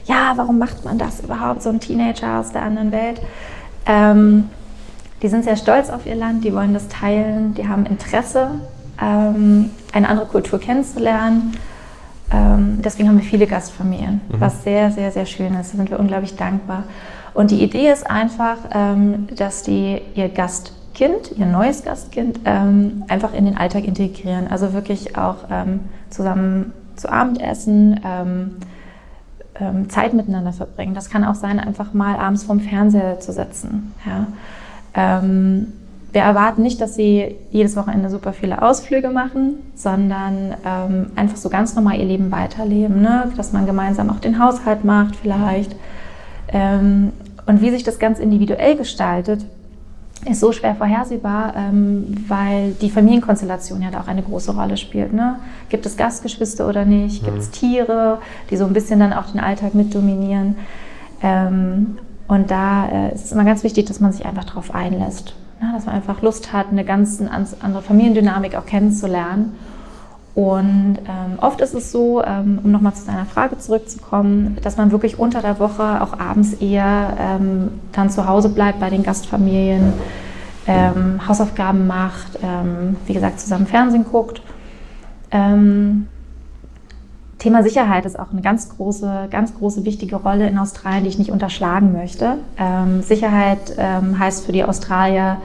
Ja, 0.05 0.33
warum 0.35 0.59
macht 0.59 0.83
man 0.85 0.97
das 0.97 1.21
überhaupt, 1.21 1.63
so 1.63 1.69
ein 1.69 1.79
Teenager 1.79 2.39
aus 2.39 2.51
der 2.51 2.61
anderen 2.61 2.91
Welt? 2.91 3.21
Ähm, 3.85 4.49
die 5.21 5.27
sind 5.27 5.43
sehr 5.43 5.55
stolz 5.55 5.89
auf 5.89 6.05
ihr 6.05 6.15
Land, 6.15 6.43
die 6.43 6.53
wollen 6.53 6.73
das 6.73 6.87
teilen, 6.87 7.53
die 7.53 7.67
haben 7.67 7.85
Interesse, 7.85 8.51
ähm, 9.01 9.69
eine 9.93 10.07
andere 10.07 10.27
Kultur 10.27 10.59
kennenzulernen. 10.59 11.53
Ähm, 12.31 12.79
deswegen 12.83 13.09
haben 13.09 13.17
wir 13.17 13.25
viele 13.25 13.47
Gastfamilien, 13.47 14.21
mhm. 14.29 14.41
was 14.41 14.63
sehr, 14.63 14.91
sehr, 14.91 15.11
sehr 15.11 15.25
schön 15.25 15.53
ist. 15.55 15.73
Da 15.73 15.77
sind 15.77 15.89
wir 15.89 15.99
unglaublich 15.99 16.35
dankbar. 16.35 16.83
Und 17.33 17.51
die 17.51 17.63
Idee 17.63 17.91
ist 17.91 18.09
einfach, 18.09 18.57
ähm, 18.73 19.27
dass 19.35 19.63
die 19.63 20.01
ihr 20.15 20.29
Gast 20.29 20.73
Kind, 20.93 21.31
ihr 21.37 21.45
neues 21.45 21.85
Gastkind, 21.85 22.41
ähm, 22.43 23.03
einfach 23.07 23.33
in 23.33 23.45
den 23.45 23.57
Alltag 23.57 23.85
integrieren. 23.85 24.47
Also 24.49 24.73
wirklich 24.73 25.17
auch 25.17 25.37
ähm, 25.49 25.81
zusammen 26.09 26.73
zu 26.95 27.09
Abendessen, 27.09 28.01
Zeit 29.87 30.13
miteinander 30.13 30.51
verbringen. 30.51 30.93
Das 30.93 31.09
kann 31.09 31.23
auch 31.23 31.35
sein, 31.35 31.59
einfach 31.59 31.93
mal 31.93 32.17
abends 32.17 32.43
vorm 32.43 32.59
Fernseher 32.59 33.19
zu 33.21 33.31
sitzen. 33.31 33.93
Ja. 34.05 35.21
Wir 36.11 36.21
erwarten 36.21 36.61
nicht, 36.61 36.81
dass 36.81 36.95
sie 36.95 37.35
jedes 37.51 37.77
Wochenende 37.77 38.09
super 38.09 38.33
viele 38.33 38.61
Ausflüge 38.61 39.09
machen, 39.09 39.55
sondern 39.75 40.55
einfach 41.15 41.37
so 41.37 41.49
ganz 41.49 41.75
normal 41.75 41.99
ihr 41.99 42.05
Leben 42.05 42.31
weiterleben. 42.31 43.01
Ne? 43.01 43.31
Dass 43.37 43.53
man 43.53 43.65
gemeinsam 43.65 44.09
auch 44.09 44.19
den 44.19 44.43
Haushalt 44.43 44.83
macht 44.83 45.15
vielleicht. 45.15 45.73
Ähm, 46.51 47.11
und 47.45 47.61
wie 47.61 47.71
sich 47.71 47.83
das 47.83 47.99
ganz 47.99 48.19
individuell 48.19 48.75
gestaltet, 48.75 49.45
ist 50.29 50.41
so 50.41 50.51
schwer 50.51 50.75
vorhersehbar, 50.75 51.53
ähm, 51.55 52.25
weil 52.27 52.71
die 52.81 52.89
Familienkonstellation 52.89 53.81
ja 53.81 53.89
da 53.89 54.01
auch 54.01 54.07
eine 54.07 54.21
große 54.21 54.53
Rolle 54.53 54.75
spielt. 54.75 55.13
Ne? 55.13 55.37
Gibt 55.69 55.85
es 55.85 55.95
Gastgeschwister 55.95 56.67
oder 56.67 56.83
nicht? 56.83 57.23
Gibt 57.23 57.37
es 57.37 57.47
mhm. 57.47 57.51
Tiere, 57.53 58.17
die 58.49 58.57
so 58.57 58.65
ein 58.65 58.73
bisschen 58.73 58.99
dann 58.99 59.13
auch 59.13 59.27
den 59.27 59.39
Alltag 59.39 59.75
mitdominieren? 59.75 60.55
Ähm, 61.21 61.97
und 62.27 62.51
da 62.51 62.87
äh, 62.89 63.15
ist 63.15 63.25
es 63.25 63.31
immer 63.31 63.45
ganz 63.45 63.63
wichtig, 63.63 63.85
dass 63.85 63.99
man 63.99 64.11
sich 64.11 64.25
einfach 64.25 64.43
darauf 64.43 64.75
einlässt. 64.75 65.35
Ne? 65.61 65.71
Dass 65.73 65.85
man 65.85 65.95
einfach 65.95 66.21
Lust 66.21 66.51
hat, 66.51 66.67
eine 66.69 66.83
ganz 66.83 67.21
andere 67.61 67.81
Familiendynamik 67.81 68.55
auch 68.55 68.65
kennenzulernen. 68.65 69.53
Und 70.39 70.99
ähm, 70.99 71.37
oft 71.41 71.59
ist 71.59 71.73
es 71.73 71.91
so, 71.91 72.23
ähm, 72.23 72.59
um 72.63 72.71
nochmal 72.71 72.93
zu 72.93 73.05
deiner 73.05 73.25
Frage 73.25 73.57
zurückzukommen, 73.57 74.57
dass 74.63 74.77
man 74.77 74.89
wirklich 74.93 75.19
unter 75.19 75.41
der 75.41 75.59
Woche 75.59 76.01
auch 76.01 76.17
abends 76.17 76.53
eher 76.53 77.17
ähm, 77.19 77.71
dann 77.91 78.09
zu 78.09 78.25
Hause 78.25 78.47
bleibt 78.47 78.79
bei 78.79 78.89
den 78.89 79.03
Gastfamilien, 79.03 79.91
ähm, 80.65 81.27
Hausaufgaben 81.27 81.87
macht, 81.87 82.39
ähm, 82.41 82.95
wie 83.05 83.13
gesagt, 83.15 83.41
zusammen 83.41 83.67
Fernsehen 83.67 84.05
guckt. 84.09 84.41
Ähm, 85.31 86.07
Thema 87.37 87.61
Sicherheit 87.61 88.05
ist 88.05 88.17
auch 88.17 88.31
eine 88.31 88.41
ganz 88.41 88.69
große, 88.69 89.27
ganz 89.29 89.53
große 89.57 89.83
wichtige 89.83 90.15
Rolle 90.15 90.47
in 90.47 90.57
Australien, 90.57 91.03
die 91.03 91.09
ich 91.09 91.19
nicht 91.19 91.31
unterschlagen 91.31 91.93
möchte. 91.93 92.35
Sicherheit 92.99 93.77
heißt 93.79 94.45
für 94.45 94.51
die 94.51 94.65
Australier, 94.65 95.37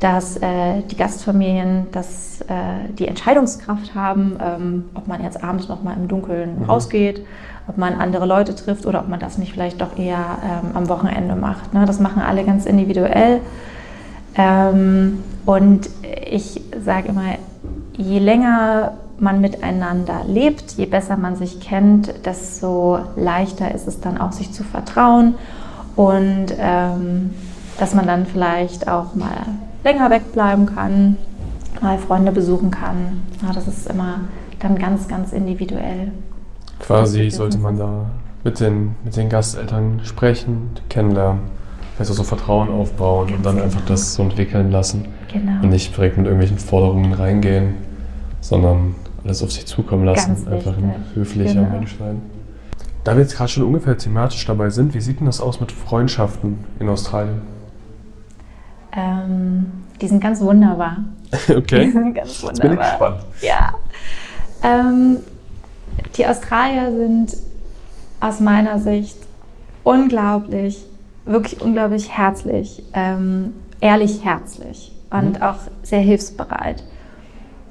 dass 0.00 0.36
äh, 0.36 0.82
die 0.90 0.96
Gastfamilien 0.96 1.86
dass, 1.92 2.40
äh, 2.42 2.92
die 2.98 3.08
Entscheidungskraft 3.08 3.94
haben, 3.94 4.38
ähm, 4.40 4.84
ob 4.94 5.08
man 5.08 5.22
jetzt 5.22 5.42
abends 5.42 5.68
noch 5.68 5.82
mal 5.82 5.94
im 5.94 6.08
Dunkeln 6.08 6.60
mhm. 6.60 6.64
rausgeht, 6.64 7.24
ob 7.66 7.78
man 7.78 7.94
andere 7.94 8.26
Leute 8.26 8.54
trifft 8.54 8.86
oder 8.86 9.00
ob 9.00 9.08
man 9.08 9.20
das 9.20 9.38
nicht 9.38 9.52
vielleicht 9.52 9.80
doch 9.80 9.98
eher 9.98 10.38
ähm, 10.44 10.70
am 10.74 10.88
Wochenende 10.88 11.34
macht. 11.34 11.74
Ne? 11.74 11.84
Das 11.84 12.00
machen 12.00 12.22
alle 12.22 12.44
ganz 12.44 12.64
individuell. 12.64 13.40
Ähm, 14.36 15.22
und 15.44 15.88
ich 16.30 16.62
sage 16.84 17.08
immer, 17.08 17.34
je 17.96 18.18
länger 18.20 18.92
man 19.18 19.40
miteinander 19.40 20.22
lebt, 20.26 20.72
je 20.72 20.86
besser 20.86 21.16
man 21.16 21.34
sich 21.34 21.60
kennt, 21.60 22.24
desto 22.24 23.00
leichter 23.16 23.74
ist 23.74 23.88
es 23.88 24.00
dann 24.00 24.18
auch, 24.18 24.32
sich 24.32 24.52
zu 24.52 24.62
vertrauen 24.62 25.34
und 25.96 26.46
ähm, 26.58 27.34
dass 27.80 27.94
man 27.94 28.06
dann 28.06 28.26
vielleicht 28.26 28.88
auch 28.88 29.14
mal 29.16 29.46
länger 29.84 30.10
wegbleiben 30.10 30.66
kann, 30.66 31.16
mal 31.80 31.98
Freunde 31.98 32.32
besuchen 32.32 32.70
kann. 32.70 33.22
Ja, 33.42 33.52
das 33.52 33.68
ist 33.68 33.88
immer 33.88 34.20
dann 34.58 34.78
ganz, 34.78 35.08
ganz 35.08 35.32
individuell. 35.32 36.12
Quasi 36.80 37.30
sollte 37.30 37.58
man 37.58 37.78
da 37.78 38.06
mit 38.44 38.60
den, 38.60 38.96
mit 39.04 39.16
den 39.16 39.28
Gasteltern 39.28 40.00
sprechen, 40.04 40.70
kennenlernen, 40.88 41.40
also 41.98 42.14
so 42.14 42.22
Vertrauen 42.22 42.70
aufbauen 42.70 43.26
ganz 43.26 43.38
und 43.38 43.46
dann 43.46 43.54
genau. 43.54 43.64
einfach 43.64 43.84
das 43.86 44.14
so 44.14 44.22
entwickeln 44.22 44.70
lassen. 44.70 45.06
Genau. 45.32 45.62
Und 45.62 45.70
nicht 45.70 45.96
direkt 45.96 46.16
mit 46.16 46.26
irgendwelchen 46.26 46.58
Forderungen 46.58 47.12
reingehen, 47.12 47.74
sondern 48.40 48.94
alles 49.24 49.42
auf 49.42 49.52
sich 49.52 49.66
zukommen 49.66 50.04
lassen, 50.04 50.34
ganz 50.34 50.46
einfach 50.46 50.76
ein 50.76 50.94
höflicher 51.14 51.54
genau. 51.54 51.70
Mensch 51.70 51.96
sein. 51.98 52.22
Da 53.04 53.14
wir 53.14 53.22
jetzt 53.22 53.36
gerade 53.36 53.48
schon 53.48 53.64
ungefähr 53.64 53.96
thematisch 53.96 54.44
dabei 54.46 54.70
sind, 54.70 54.94
wie 54.94 55.00
sieht 55.00 55.20
denn 55.20 55.26
das 55.26 55.40
aus 55.40 55.60
mit 55.60 55.72
Freundschaften 55.72 56.58
in 56.78 56.88
Australien? 56.88 57.42
Ähm, 58.96 59.72
die 60.00 60.08
sind 60.08 60.20
ganz 60.20 60.40
wunderbar. 60.40 60.98
Okay. 61.48 61.86
Die 61.86 61.90
sind 61.92 62.14
ganz 62.14 62.42
wunderbar. 62.42 62.48
Jetzt 62.52 62.60
bin 62.60 62.72
ich 62.72 62.78
gespannt. 62.78 63.20
Ja. 63.42 63.74
Ähm, 64.62 65.18
die 66.16 66.26
Australier 66.26 66.90
sind 66.90 67.36
aus 68.20 68.40
meiner 68.40 68.78
Sicht 68.78 69.18
unglaublich, 69.84 70.84
wirklich 71.24 71.60
unglaublich 71.60 72.16
herzlich, 72.16 72.82
ähm, 72.94 73.52
ehrlich 73.80 74.24
herzlich 74.24 74.92
und 75.10 75.36
mhm. 75.36 75.42
auch 75.42 75.58
sehr 75.82 76.00
hilfsbereit. 76.00 76.82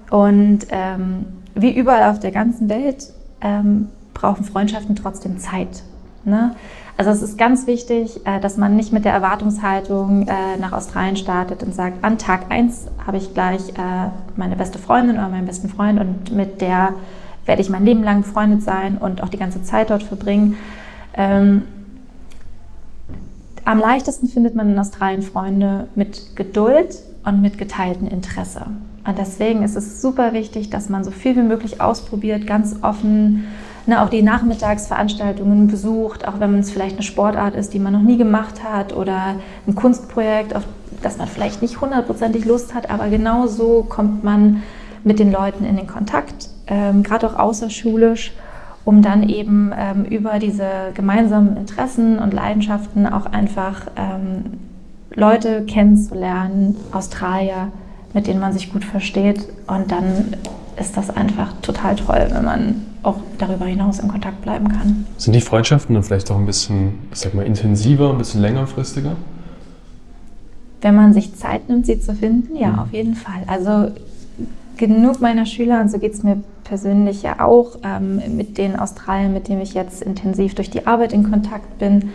Und 0.10 0.68
ähm, 0.70 1.26
wie 1.56 1.76
überall 1.76 2.12
auf 2.12 2.20
der 2.20 2.32
ganzen 2.32 2.70
Welt 2.70 3.12
ähm, 3.42 3.90
brauchen 4.14 4.46
Freundschaften 4.46 4.96
trotzdem 4.96 5.40
Zeit. 5.40 5.84
Ne? 6.24 6.56
Also 6.98 7.12
es 7.12 7.22
ist 7.22 7.38
ganz 7.38 7.68
wichtig, 7.68 8.26
äh, 8.26 8.40
dass 8.40 8.58
man 8.58 8.76
nicht 8.76 8.92
mit 8.92 9.06
der 9.06 9.14
Erwartungshaltung 9.14 10.28
äh, 10.28 10.58
nach 10.60 10.72
Australien 10.72 11.16
startet 11.16 11.62
und 11.62 11.74
sagt, 11.74 12.04
an 12.04 12.18
Tag 12.18 12.48
1 12.50 12.88
habe 13.06 13.18
ich 13.18 13.36
gleich 13.36 13.70
äh, 13.70 14.10
meine 14.36 14.56
beste 14.56 14.80
Freundin 14.80 15.18
oder 15.18 15.30
meinen 15.30 15.46
besten 15.46 15.70
Freund 15.70 16.00
und 16.00 16.32
mit 16.36 16.60
der 16.60 16.96
werde 17.46 17.62
ich 17.62 17.70
mein 17.70 17.86
Leben 17.86 18.04
lang 18.04 18.24
befreundet 18.24 18.64
sein 18.64 18.98
und 18.98 19.22
auch 19.22 19.30
die 19.30 19.38
ganze 19.38 19.62
Zeit 19.62 19.92
dort 19.92 20.02
verbringen. 20.02 20.58
Ähm, 21.14 21.64
am 23.64 23.80
leichtesten 23.80 24.28
findet 24.28 24.56
man 24.56 24.72
in 24.72 24.80
Australien 24.80 25.22
Freunde 25.22 25.88
mit 25.94 26.36
Geduld 26.36 26.98
und 27.26 27.42
mit 27.42 27.60
geteiltem 27.60 28.08
Interesse. 28.08 28.66
Und 29.06 29.18
deswegen 29.18 29.62
ist 29.62 29.76
es 29.76 30.02
super 30.02 30.34
wichtig, 30.34 30.72
dass 30.72 30.90
man 30.90 31.04
so 31.04 31.12
viel 31.12 31.36
wie 31.36 31.42
möglich 31.42 31.80
ausprobiert, 31.80 32.48
ganz 32.48 32.78
offen 32.82 33.46
ne, 33.88 34.02
auch 34.02 34.10
die 34.10 34.22
Nachmittagsveranstaltungen 34.22 35.68
besucht, 35.68 36.28
auch 36.28 36.40
wenn 36.40 36.60
es 36.60 36.72
vielleicht 36.72 36.96
eine 36.96 37.04
Sportart 37.04 37.56
ist, 37.56 37.74
die 37.74 37.80
man 37.80 37.94
noch 37.94 38.02
nie 38.02 38.18
gemacht 38.18 38.64
hat 38.64 38.96
oder 38.96 39.36
ein 39.68 39.76
Kunstprojekt, 39.76 40.56
auf, 40.56 40.64
dass 41.02 41.18
man 41.18 41.28
vielleicht 41.28 41.62
nicht 41.62 41.82
hundertprozentig 41.82 42.46
Lust 42.46 42.74
hat, 42.74 42.90
aber 42.90 43.08
genau 43.10 43.48
so 43.48 43.86
kommt 43.88 44.24
man 44.24 44.64
mit 45.04 45.20
den 45.20 45.32
Leuten 45.32 45.64
in 45.64 45.78
den 45.78 45.88
Kontakt, 45.88 46.50
ähm, 46.68 47.04
gerade 47.04 47.28
auch 47.28 47.40
außerschulisch, 47.40 48.34
um 48.84 49.02
dann 49.02 49.28
eben 49.28 49.72
ähm, 49.78 50.06
über 50.06 50.40
diese 50.40 50.68
gemeinsamen 50.94 51.58
Interessen 51.58 52.20
und 52.20 52.34
Leidenschaften 52.34 53.06
auch 53.06 53.26
einfach 53.26 53.88
ähm, 53.96 54.60
Leute 55.14 55.66
kennenzulernen, 55.66 56.76
Australier, 56.92 57.70
mit 58.14 58.28
denen 58.28 58.40
man 58.40 58.54
sich 58.54 58.72
gut 58.72 58.84
versteht. 58.84 59.48
Und 59.68 59.92
dann 59.92 60.34
ist 60.80 60.96
das 60.96 61.10
einfach 61.10 61.54
total 61.62 61.96
toll, 61.96 62.28
wenn 62.32 62.46
man 62.46 62.87
auch 63.08 63.18
darüber 63.38 63.66
hinaus 63.66 64.00
in 64.00 64.08
Kontakt 64.10 64.42
bleiben 64.42 64.68
kann. 64.70 65.06
Sind 65.18 65.34
die 65.34 65.42
Freundschaften 65.42 65.96
dann 65.96 66.04
vielleicht 66.04 66.30
auch 66.30 66.38
ein 66.38 66.46
bisschen, 66.46 67.00
sag 67.14 67.34
mal, 67.34 67.46
intensiver, 67.46 68.12
ein 68.12 68.18
bisschen 68.18 68.42
längerfristiger? 68.42 69.16
Wenn 70.82 70.96
man 70.96 71.14
sich 71.14 71.36
Zeit 71.36 71.70
nimmt, 71.70 71.86
sie 71.86 72.00
zu 72.00 72.14
finden, 72.14 72.56
ja, 72.56 72.68
mhm. 72.68 72.80
auf 72.80 72.94
jeden 72.94 73.16
Fall. 73.16 73.44
Also 73.48 73.92
genug 74.76 75.22
meiner 75.22 75.46
Schüler, 75.46 75.82
und 75.82 75.90
so 75.90 75.98
geht 75.98 76.14
es 76.14 76.24
mir 76.24 76.44
persönlich 76.64 77.24
ja 77.24 77.40
auch, 77.40 77.78
ähm, 77.84 78.22
mit 78.36 78.58
den 78.58 78.78
Australiern, 78.78 79.34
mit 79.34 79.48
denen 79.48 79.62
ich 79.62 79.74
jetzt 79.74 80.02
intensiv 80.02 80.54
durch 80.54 80.70
die 80.70 80.86
Arbeit 80.86 81.14
in 81.14 81.30
Kontakt 81.30 81.80
bin, 81.80 82.12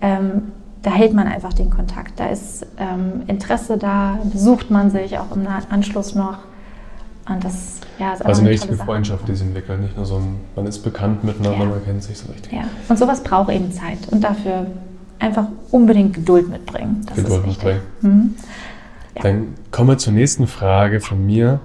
ähm, 0.00 0.52
da 0.82 0.90
hält 0.90 1.14
man 1.14 1.28
einfach 1.28 1.52
den 1.52 1.70
Kontakt. 1.70 2.18
Da 2.18 2.26
ist 2.26 2.66
ähm, 2.76 3.22
Interesse 3.28 3.78
da, 3.78 4.18
besucht 4.32 4.70
man 4.70 4.90
sich 4.90 5.16
auch 5.18 5.34
im 5.34 5.46
Anschluss 5.70 6.16
noch. 6.16 6.38
Und 7.28 7.44
das 7.44 7.80
ja, 7.98 8.14
ist 8.14 8.24
also 8.24 8.40
eine 8.40 8.50
richtige 8.50 8.76
Freundschaft, 8.76 9.28
die 9.28 9.34
sie 9.34 9.44
entwickelt. 9.44 9.80
Nicht 9.80 9.96
nur 9.96 10.06
so 10.06 10.16
ein, 10.16 10.40
man 10.56 10.66
ist 10.66 10.80
bekannt 10.80 11.22
miteinander, 11.22 11.64
ja. 11.64 11.70
man 11.70 11.84
kennt 11.84 12.02
sich 12.02 12.18
so 12.18 12.30
richtig. 12.32 12.52
Ja, 12.52 12.64
und 12.88 12.98
sowas 12.98 13.22
braucht 13.22 13.50
eben 13.50 13.70
Zeit. 13.72 13.98
Und 14.10 14.22
dafür 14.22 14.66
einfach 15.18 15.46
unbedingt 15.70 16.14
Geduld 16.14 16.48
mitbringen. 16.48 17.02
Das 17.06 17.16
Geduld 17.16 17.46
mitbringen. 17.46 17.80
Mhm. 18.00 18.34
Ja. 19.14 19.22
Dann 19.22 19.54
kommen 19.70 19.90
wir 19.90 19.98
zur 19.98 20.12
nächsten 20.12 20.46
Frage 20.46 21.00
von 21.00 21.24
mir. 21.24 21.60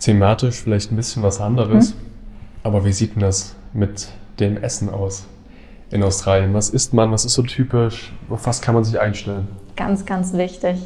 Thematisch 0.00 0.62
vielleicht 0.62 0.90
ein 0.90 0.96
bisschen 0.96 1.22
was 1.22 1.40
anderes. 1.40 1.94
Mhm. 1.94 1.98
Aber 2.62 2.84
wie 2.84 2.92
sieht 2.92 3.14
denn 3.14 3.22
das 3.22 3.54
mit 3.72 4.08
dem 4.40 4.56
Essen 4.56 4.88
aus 4.88 5.26
in 5.90 6.02
Australien? 6.02 6.54
Was 6.54 6.70
isst 6.70 6.94
man? 6.94 7.10
Was 7.10 7.26
ist 7.26 7.34
so 7.34 7.42
typisch? 7.42 8.12
Auf 8.30 8.46
was 8.46 8.62
kann 8.62 8.74
man 8.74 8.84
sich 8.84 8.98
einstellen? 8.98 9.48
Ganz, 9.76 10.06
ganz 10.06 10.32
wichtig 10.32 10.78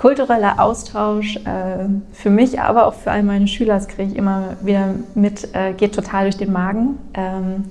kultureller 0.00 0.58
Austausch 0.58 1.36
äh, 1.36 1.84
für 2.14 2.30
mich, 2.30 2.58
aber 2.58 2.86
auch 2.86 2.94
für 2.94 3.10
all 3.10 3.22
meine 3.22 3.46
Schüler, 3.46 3.74
das 3.74 3.86
kriege 3.86 4.12
ich 4.12 4.16
immer 4.16 4.56
wieder 4.62 4.94
mit, 5.14 5.54
äh, 5.54 5.74
geht 5.74 5.94
total 5.94 6.22
durch 6.22 6.38
den 6.38 6.52
Magen. 6.52 6.98
Ähm, 7.12 7.64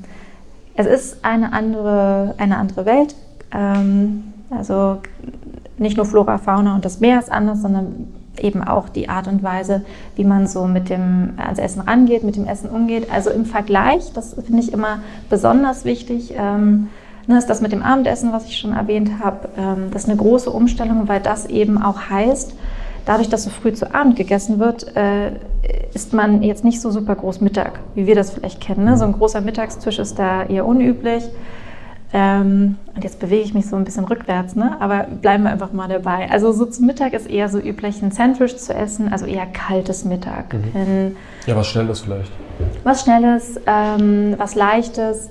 es 0.75 0.85
ist 0.85 1.25
eine 1.25 1.53
andere, 1.53 2.35
eine 2.37 2.57
andere 2.57 2.85
Welt. 2.85 3.15
Ähm, 3.51 4.25
also 4.51 4.99
nicht 5.79 5.97
nur 5.97 6.05
Flora, 6.05 6.37
Fauna 6.37 6.75
und 6.75 6.85
das 6.85 6.99
Meer 6.99 7.17
ist 7.17 7.31
anders, 7.31 7.63
sondern 7.63 8.07
eben 8.39 8.63
auch 8.63 8.89
die 8.89 9.09
Art 9.09 9.27
und 9.27 9.41
Weise, 9.41 9.83
wie 10.15 10.23
man 10.23 10.45
so 10.45 10.67
mit 10.67 10.91
dem 10.91 11.33
ans 11.37 11.57
Essen 11.57 11.81
rangeht, 11.81 12.23
mit 12.23 12.35
dem 12.35 12.45
Essen 12.45 12.69
umgeht. 12.69 13.11
Also 13.11 13.31
im 13.31 13.45
Vergleich, 13.45 14.13
das 14.13 14.35
finde 14.35 14.61
ich 14.61 14.71
immer 14.71 14.99
besonders 15.31 15.83
wichtig. 15.83 16.35
Ähm, 16.37 16.89
Ne, 17.29 17.37
ist 17.37 17.47
das 17.47 17.61
mit 17.61 17.71
dem 17.71 17.83
Abendessen, 17.83 18.33
was 18.33 18.45
ich 18.45 18.57
schon 18.57 18.73
erwähnt 18.73 19.23
habe. 19.23 19.49
Ähm, 19.55 19.91
das 19.91 20.05
ist 20.05 20.09
eine 20.09 20.17
große 20.17 20.49
Umstellung, 20.49 21.07
weil 21.07 21.19
das 21.19 21.45
eben 21.45 21.79
auch 21.79 22.09
heißt, 22.09 22.55
dadurch, 23.05 23.29
dass 23.29 23.43
so 23.43 23.51
früh 23.51 23.71
zu 23.71 23.93
Abend 23.93 24.15
gegessen 24.15 24.57
wird, 24.57 24.95
äh, 24.97 25.33
ist 25.93 26.11
man 26.11 26.41
jetzt 26.41 26.63
nicht 26.63 26.81
so 26.81 26.89
super 26.89 27.13
groß 27.13 27.39
Mittag, 27.41 27.81
wie 27.93 28.07
wir 28.07 28.15
das 28.15 28.31
vielleicht 28.31 28.59
kennen. 28.59 28.83
Ne? 28.83 28.97
So 28.97 29.05
ein 29.05 29.13
großer 29.13 29.41
Mittagstisch 29.41 29.99
ist 29.99 30.17
da 30.17 30.41
eher 30.45 30.65
unüblich. 30.65 31.23
Ähm, 32.13 32.77
und 32.95 33.03
jetzt 33.03 33.19
bewege 33.19 33.43
ich 33.43 33.53
mich 33.53 33.67
so 33.67 33.75
ein 33.75 33.83
bisschen 33.83 34.05
rückwärts, 34.05 34.55
ne? 34.55 34.77
aber 34.79 35.03
bleiben 35.03 35.43
wir 35.43 35.51
einfach 35.51 35.71
mal 35.71 35.87
dabei. 35.87 36.31
Also 36.31 36.51
so 36.51 36.65
zum 36.65 36.87
Mittag 36.87 37.13
ist 37.13 37.29
eher 37.29 37.47
so 37.47 37.59
üblich, 37.59 38.01
ein 38.01 38.09
Sandwich 38.09 38.57
zu 38.57 38.73
essen, 38.73 39.13
also 39.13 39.27
eher 39.27 39.45
kaltes 39.45 40.03
Mittag. 40.03 40.51
Mhm. 40.55 41.15
ja, 41.45 41.55
was 41.55 41.67
Schnelles 41.67 41.99
vielleicht. 41.99 42.31
Was 42.83 43.03
Schnelles, 43.03 43.61
ähm, 43.67 44.33
was 44.39 44.55
Leichtes. 44.55 45.29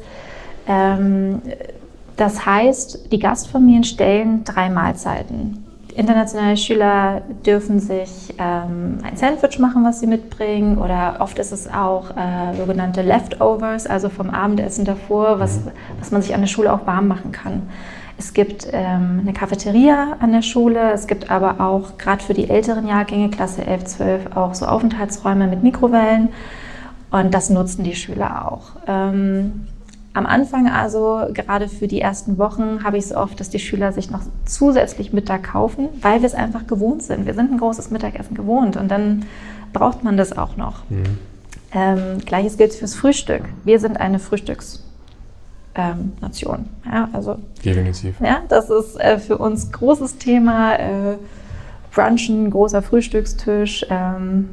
Ähm, 0.68 1.42
das 2.18 2.44
heißt, 2.44 3.12
die 3.12 3.18
Gastfamilien 3.18 3.84
stellen 3.84 4.44
drei 4.44 4.68
Mahlzeiten. 4.68 5.64
Internationale 5.94 6.56
Schüler 6.56 7.22
dürfen 7.46 7.80
sich 7.80 8.34
ähm, 8.38 8.98
ein 9.02 9.16
Sandwich 9.16 9.58
machen, 9.58 9.84
was 9.84 10.00
sie 10.00 10.06
mitbringen, 10.06 10.78
oder 10.78 11.16
oft 11.20 11.38
ist 11.38 11.52
es 11.52 11.72
auch 11.72 12.10
äh, 12.10 12.56
sogenannte 12.56 13.02
Leftovers, 13.02 13.86
also 13.86 14.08
vom 14.08 14.30
Abendessen 14.30 14.84
davor, 14.84 15.40
was, 15.40 15.60
was 15.98 16.10
man 16.10 16.22
sich 16.22 16.34
an 16.34 16.40
der 16.40 16.48
Schule 16.48 16.72
auch 16.72 16.86
warm 16.86 17.08
machen 17.08 17.32
kann. 17.32 17.62
Es 18.16 18.34
gibt 18.34 18.66
ähm, 18.72 19.20
eine 19.22 19.32
Cafeteria 19.32 20.16
an 20.18 20.32
der 20.32 20.42
Schule, 20.42 20.92
es 20.92 21.06
gibt 21.06 21.30
aber 21.30 21.60
auch 21.60 21.98
gerade 21.98 22.22
für 22.22 22.34
die 22.34 22.50
älteren 22.50 22.86
Jahrgänge, 22.86 23.30
Klasse 23.30 23.64
11, 23.64 23.84
12, 23.84 24.36
auch 24.36 24.54
so 24.54 24.66
Aufenthaltsräume 24.66 25.46
mit 25.46 25.62
Mikrowellen 25.62 26.30
und 27.10 27.32
das 27.32 27.48
nutzen 27.48 27.84
die 27.84 27.94
Schüler 27.94 28.50
auch. 28.50 28.70
Ähm, 28.86 29.66
am 30.14 30.26
Anfang 30.26 30.68
also, 30.68 31.26
gerade 31.32 31.68
für 31.68 31.86
die 31.86 32.00
ersten 32.00 32.38
Wochen, 32.38 32.82
habe 32.82 32.96
ich 32.96 33.04
es 33.04 33.10
so 33.10 33.16
oft, 33.16 33.38
dass 33.38 33.50
die 33.50 33.58
Schüler 33.58 33.92
sich 33.92 34.10
noch 34.10 34.22
zusätzlich 34.44 35.12
Mittag 35.12 35.44
kaufen, 35.44 35.88
weil 36.00 36.20
wir 36.20 36.26
es 36.26 36.34
einfach 36.34 36.66
gewohnt 36.66 37.02
sind. 37.02 37.26
Wir 37.26 37.34
sind 37.34 37.52
ein 37.52 37.58
großes 37.58 37.90
Mittagessen 37.90 38.34
gewohnt 38.34 38.76
und 38.76 38.88
dann 38.88 39.26
braucht 39.72 40.02
man 40.04 40.16
das 40.16 40.36
auch 40.36 40.56
noch. 40.56 40.88
Mhm. 40.88 41.18
Ähm, 41.72 42.18
Gleiches 42.24 42.56
gilt 42.56 42.72
fürs 42.72 42.94
Frühstück. 42.94 43.42
Wir 43.64 43.78
sind 43.78 44.00
eine 44.00 44.18
Frühstücksnation. 44.18 44.84
Ähm, 45.74 46.12
ja, 46.90 47.08
also, 47.12 47.36
Definitiv. 47.64 48.18
Ja, 48.20 48.42
das 48.48 48.70
ist 48.70 48.98
äh, 48.98 49.18
für 49.18 49.38
uns 49.38 49.70
großes 49.70 50.18
Thema. 50.18 50.74
Äh, 50.76 51.18
Brunchen, 51.90 52.50
großer 52.50 52.82
Frühstückstisch. 52.82 53.84
Ähm, 53.90 54.50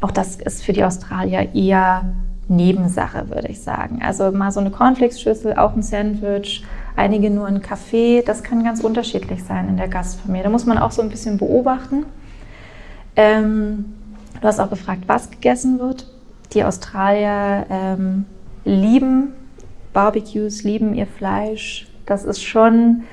auch 0.00 0.10
das 0.10 0.36
ist 0.36 0.64
für 0.64 0.72
die 0.72 0.84
Australier 0.84 1.54
eher 1.54 2.04
Nebensache, 2.48 3.30
würde 3.30 3.48
ich 3.48 3.62
sagen. 3.62 4.00
Also 4.02 4.30
mal 4.30 4.52
so 4.52 4.60
eine 4.60 4.70
Cornflakes-Schüssel, 4.70 5.54
auch 5.54 5.74
ein 5.74 5.82
Sandwich, 5.82 6.64
einige 6.96 7.30
nur 7.30 7.46
ein 7.46 7.62
Kaffee, 7.62 8.22
das 8.22 8.42
kann 8.42 8.64
ganz 8.64 8.80
unterschiedlich 8.80 9.42
sein 9.44 9.68
in 9.68 9.76
der 9.76 9.88
Gastfamilie. 9.88 10.44
Da 10.44 10.50
muss 10.50 10.66
man 10.66 10.78
auch 10.78 10.90
so 10.90 11.02
ein 11.02 11.08
bisschen 11.08 11.38
beobachten. 11.38 12.04
Ähm, 13.16 13.94
du 14.40 14.46
hast 14.46 14.60
auch 14.60 14.70
gefragt, 14.70 15.04
was 15.06 15.30
gegessen 15.30 15.78
wird. 15.78 16.06
Die 16.52 16.64
Australier 16.64 17.66
ähm, 17.70 18.26
lieben 18.64 19.32
Barbecues, 19.92 20.62
lieben 20.64 20.94
ihr 20.94 21.06
Fleisch. 21.06 21.88
Das 22.06 22.24
ist 22.24 22.42
schon 22.42 23.04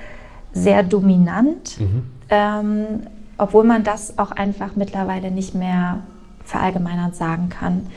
sehr 0.53 0.83
dominant, 0.83 1.79
mhm. 1.79 2.03
ähm, 2.29 2.85
obwohl 3.37 3.63
man 3.63 3.83
das 3.83 4.17
auch 4.19 4.31
einfach 4.31 4.75
mittlerweile 4.75 5.31
nicht 5.31 5.55
mehr 5.55 5.99
verallgemeinert 6.43 7.15
sagen 7.15 7.49
kann. 7.49 7.87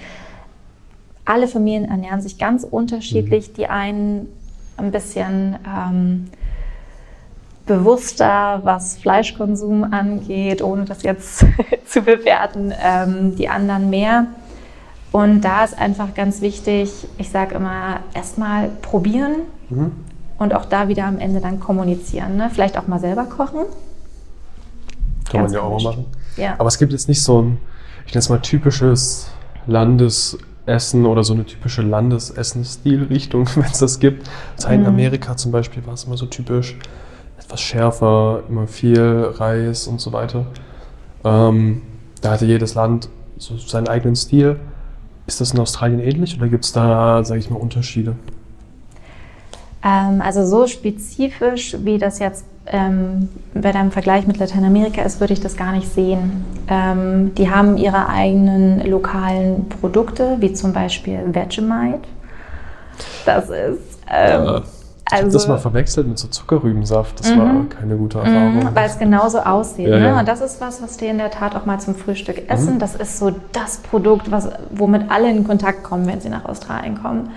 Alle 1.25 1.49
Familien 1.49 1.87
ernähren 1.87 2.21
sich 2.21 2.39
ganz 2.39 2.65
unterschiedlich. 2.65 3.51
Mhm. 3.51 3.55
Die 3.55 3.67
einen 3.67 4.29
ein 4.77 4.91
bisschen 4.91 5.57
ähm, 5.67 6.31
bewusster, 7.67 8.61
was 8.65 8.99
Fleischkonsum 8.99 9.85
angeht, 9.85 10.63
ohne 10.63 10.85
das 10.85 11.03
jetzt 11.03 11.47
zu 11.87 12.03
bewerten. 12.03 12.73
Ähm, 12.83 13.37
die 13.37 13.49
anderen 13.49 13.91
mehr. 13.91 14.27
Und 15.13 15.43
da 15.43 15.65
ist 15.65 15.79
einfach 15.79 16.13
ganz 16.15 16.41
wichtig, 16.41 16.91
ich 17.19 17.31
sage 17.31 17.55
immer, 17.55 18.01
erstmal 18.15 18.69
probieren 18.83 19.43
mhm. 19.71 19.93
und 20.39 20.55
auch 20.55 20.65
da 20.65 20.89
wieder 20.89 21.05
am 21.05 21.19
Ende 21.19 21.41
dann 21.41 21.61
kommunizieren. 21.61 22.37
Ne? 22.37 22.51
Vielleicht 22.53 22.77
auch 22.77 22.89
mal 22.89 22.99
selber 22.99 23.25
kochen. 23.25 23.61
Kann 25.31 25.43
ganz 25.43 25.53
man 25.53 25.61
ja 25.61 25.61
auch 25.61 25.81
mal 25.81 25.91
machen. 25.91 26.07
Ja. 26.37 26.55
Aber 26.59 26.67
es 26.67 26.79
gibt 26.79 26.93
jetzt 26.93 27.09
nicht 27.09 27.23
so 27.23 27.41
ein, 27.41 27.59
ich 28.07 28.13
nenne 28.13 28.19
es 28.19 28.29
mal 28.29 28.41
typisches 28.41 29.31
Landes- 29.67 30.37
Essen 30.67 31.07
oder 31.07 31.25
so 31.25 31.35
eine 31.35 31.45
typische 31.45 31.83
Landesessensstilrichtung, 31.83 33.49
wenn 33.55 33.65
es 33.65 33.79
das 33.79 33.99
gibt. 33.99 34.29
Also 34.57 34.69
in 34.69 34.81
mhm. 34.81 34.87
Amerika 34.87 35.37
zum 35.37 35.53
Beispiel 35.53 35.85
war 35.87 35.95
es 35.95 36.05
immer 36.05 36.17
so 36.17 36.27
typisch, 36.27 36.77
etwas 37.39 37.61
schärfer, 37.61 38.43
immer 38.49 38.67
viel 38.67 39.33
Reis 39.37 39.87
und 39.87 40.01
so 40.01 40.13
weiter. 40.13 40.47
Ähm, 41.25 41.83
da 42.21 42.33
hatte 42.33 42.47
jedes 42.47 42.75
Land 42.75 43.09
so 43.37 43.57
seinen 43.57 43.89
eigenen 43.89 44.17
Stil. 44.17 44.59
Ist 45.27 45.41
das 45.41 45.53
in 45.53 45.61
Australien 45.61 46.01
ähnlich 46.01 46.37
oder 46.37 46.49
gibt 46.49 46.65
es 46.65 46.73
da, 46.73 47.25
sage 47.25 47.41
ich 47.41 47.51
mal, 47.51 47.57
Unterschiede? 47.57 48.17
Ähm, 49.83 50.23
also 50.23 50.47
so 50.47 50.67
spezifisch, 50.67 51.77
wie 51.81 51.99
das 51.99 52.19
jetzt 52.19 52.45
ähm, 52.67 53.29
bei 53.55 53.73
deinem 53.73 53.91
Vergleich 53.91 54.27
mit 54.27 54.39
Lateinamerika 54.39 55.03
ist, 55.03 55.21
würde 55.21 55.33
ich 55.33 55.41
das 55.41 55.57
gar 55.57 55.73
nicht 55.73 55.93
sehen. 55.93 56.45
Ähm, 56.69 57.35
die 57.35 57.51
haben 57.51 57.77
ihre 57.77 58.09
eigenen 58.09 58.85
lokalen 58.87 59.69
Produkte, 59.69 60.37
wie 60.41 60.53
zum 60.53 60.73
Beispiel 60.73 61.21
Vegemite. 61.27 62.09
Das 63.27 63.51
ist. 63.51 63.99
Ähm, 64.11 64.45
ja. 64.45 64.63
Ich 65.07 65.13
also, 65.13 65.25
habe 65.25 65.33
das 65.33 65.49
mal 65.49 65.59
verwechselt 65.59 66.09
mit 66.09 66.19
so 66.19 66.29
Zuckerrübensaft. 66.29 67.21
Das 67.21 67.37
war 67.37 67.45
mhm. 67.45 67.69
keine 67.69 67.97
gute 67.97 68.19
mhm, 68.19 68.25
Erfahrung. 68.25 68.75
weil 68.75 68.87
es 68.87 68.99
genauso 68.99 69.39
aussieht. 69.41 69.89
Ja, 69.89 69.99
ne? 69.99 70.07
ja. 70.07 70.19
Und 70.19 70.27
das 70.27 70.41
ist 70.41 70.63
was, 70.63 70.83
was 70.83 70.97
die 70.97 71.07
in 71.07 71.19
der 71.19 71.31
Tat 71.31 71.55
auch 71.55 71.67
mal 71.67 71.79
zum 71.79 71.95
Frühstück 71.95 72.51
essen. 72.51 72.75
Mhm. 72.75 72.79
Das 72.79 72.95
ist 72.95 73.19
so 73.19 73.31
das 73.53 73.77
Produkt, 73.79 74.31
was, 74.31 74.49
womit 74.71 75.11
alle 75.11 75.31
in 75.31 75.45
Kontakt 75.45 75.83
kommen, 75.85 76.07
wenn 76.07 76.23
sie 76.23 76.31
nach 76.31 76.47
Australien 76.47 77.01
kommen. 77.03 77.29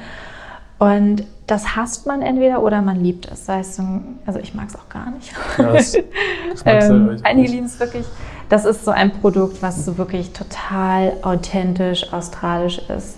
Und 0.79 1.23
das 1.47 1.75
hasst 1.75 2.05
man 2.05 2.21
entweder 2.21 2.61
oder 2.61 2.81
man 2.81 3.01
liebt 3.01 3.25
es. 3.25 3.45
Das 3.45 3.55
heißt, 3.55 3.81
also 4.25 4.39
ich 4.39 4.53
mag 4.53 4.67
es 4.67 4.75
auch 4.75 4.89
gar 4.89 5.09
nicht. 5.11 5.33
Ja, 5.57 5.71
das, 5.71 5.93
das 5.93 6.63
ähm, 6.65 7.17
einige 7.23 7.51
lieben 7.51 7.65
es 7.65 7.79
wirklich. 7.79 8.05
Das 8.49 8.65
ist 8.65 8.85
so 8.85 8.91
ein 8.91 9.11
Produkt, 9.11 9.61
was 9.61 9.83
so 9.83 9.97
wirklich 9.97 10.31
total 10.33 11.13
authentisch 11.21 12.13
australisch 12.13 12.79
ist. 12.95 13.17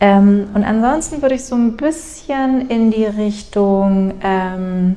Ähm, 0.00 0.48
und 0.54 0.64
ansonsten 0.64 1.22
würde 1.22 1.36
ich 1.36 1.44
so 1.44 1.54
ein 1.54 1.76
bisschen 1.76 2.68
in 2.68 2.90
die 2.90 3.04
Richtung 3.04 4.14
ähm, 4.22 4.96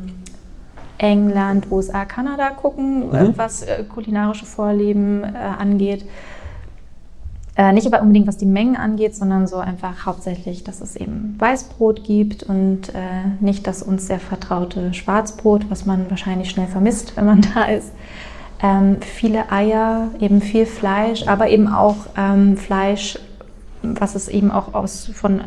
England, 0.98 1.72
USA, 1.72 2.06
Kanada 2.06 2.50
gucken, 2.50 3.10
mhm. 3.10 3.34
was 3.36 3.64
äh, 3.64 3.84
kulinarische 3.84 4.46
Vorlieben 4.46 5.24
äh, 5.24 5.38
angeht. 5.60 6.06
Äh, 7.58 7.72
nicht 7.72 7.88
aber 7.88 8.02
unbedingt, 8.02 8.28
was 8.28 8.36
die 8.36 8.46
Mengen 8.46 8.76
angeht, 8.76 9.16
sondern 9.16 9.48
so 9.48 9.58
einfach 9.58 10.06
hauptsächlich, 10.06 10.66
dass 10.66 10.82
es 10.82 10.98
eben 10.98 11.36
Weißbrot 11.40 12.04
gibt 12.04 12.44
und 12.44 12.90
äh, 12.90 13.24
nicht 13.40 13.66
das 13.66 13.82
uns 13.82 14.08
sehr 14.08 14.20
vertraute 14.20 14.94
Schwarzbrot, 14.94 15.70
was 15.70 15.86
man 15.86 16.10
wahrscheinlich 16.10 16.50
schnell 16.50 16.68
vermisst, 16.68 17.16
wenn 17.16 17.26
man 17.26 17.42
da 17.54 17.64
ist. 17.66 17.94
Ähm, 18.62 18.98
viele 19.00 19.52
Eier, 19.52 20.10
eben 20.20 20.42
viel 20.42 20.66
Fleisch, 20.66 21.28
aber 21.28 21.50
eben 21.50 21.68
auch 21.68 21.96
ähm, 22.18 22.58
Fleisch, 22.58 23.20
was 23.82 24.16
es 24.16 24.28
eben 24.28 24.52
auch 24.52 24.74
aus 24.74 25.10
von 25.14 25.40
äh, 25.40 25.44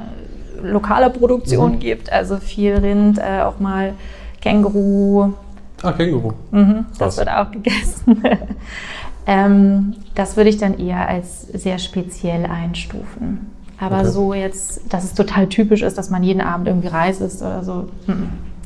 lokaler 0.63 1.11
Produktion 1.11 1.73
mhm. 1.73 1.79
gibt, 1.79 2.11
also 2.11 2.39
viel 2.39 2.75
Rind, 2.75 3.19
äh, 3.19 3.43
auch 3.43 3.61
mal 3.61 3.93
Känguru. 4.41 5.35
Ah, 5.83 5.93
Känguru. 5.93 6.33
Mhm, 6.53 6.87
das 6.99 7.19
wird 7.19 7.29
auch 7.29 7.51
gegessen. 7.51 8.23
Ähm, 9.29 9.95
das 10.15 10.39
würde 10.39 10.49
ich 10.49 10.57
dann 10.57 10.79
eher 10.79 11.07
als 11.07 11.43
sehr 11.43 11.79
speziell 11.79 12.47
einstufen. 12.47 13.47
Aber 13.79 14.01
okay. 14.01 14.09
so 14.09 14.33
jetzt, 14.33 14.81
dass 14.89 15.05
es 15.05 15.13
total 15.13 15.49
typisch 15.49 15.83
ist, 15.83 15.99
dass 15.99 16.09
man 16.09 16.25
jeden 16.25 16.41
Abend 16.41 16.67
irgendwie 16.67 16.89
Reis 16.89 17.21
isst 17.21 17.43
oder 17.43 17.63
so, 17.63 17.91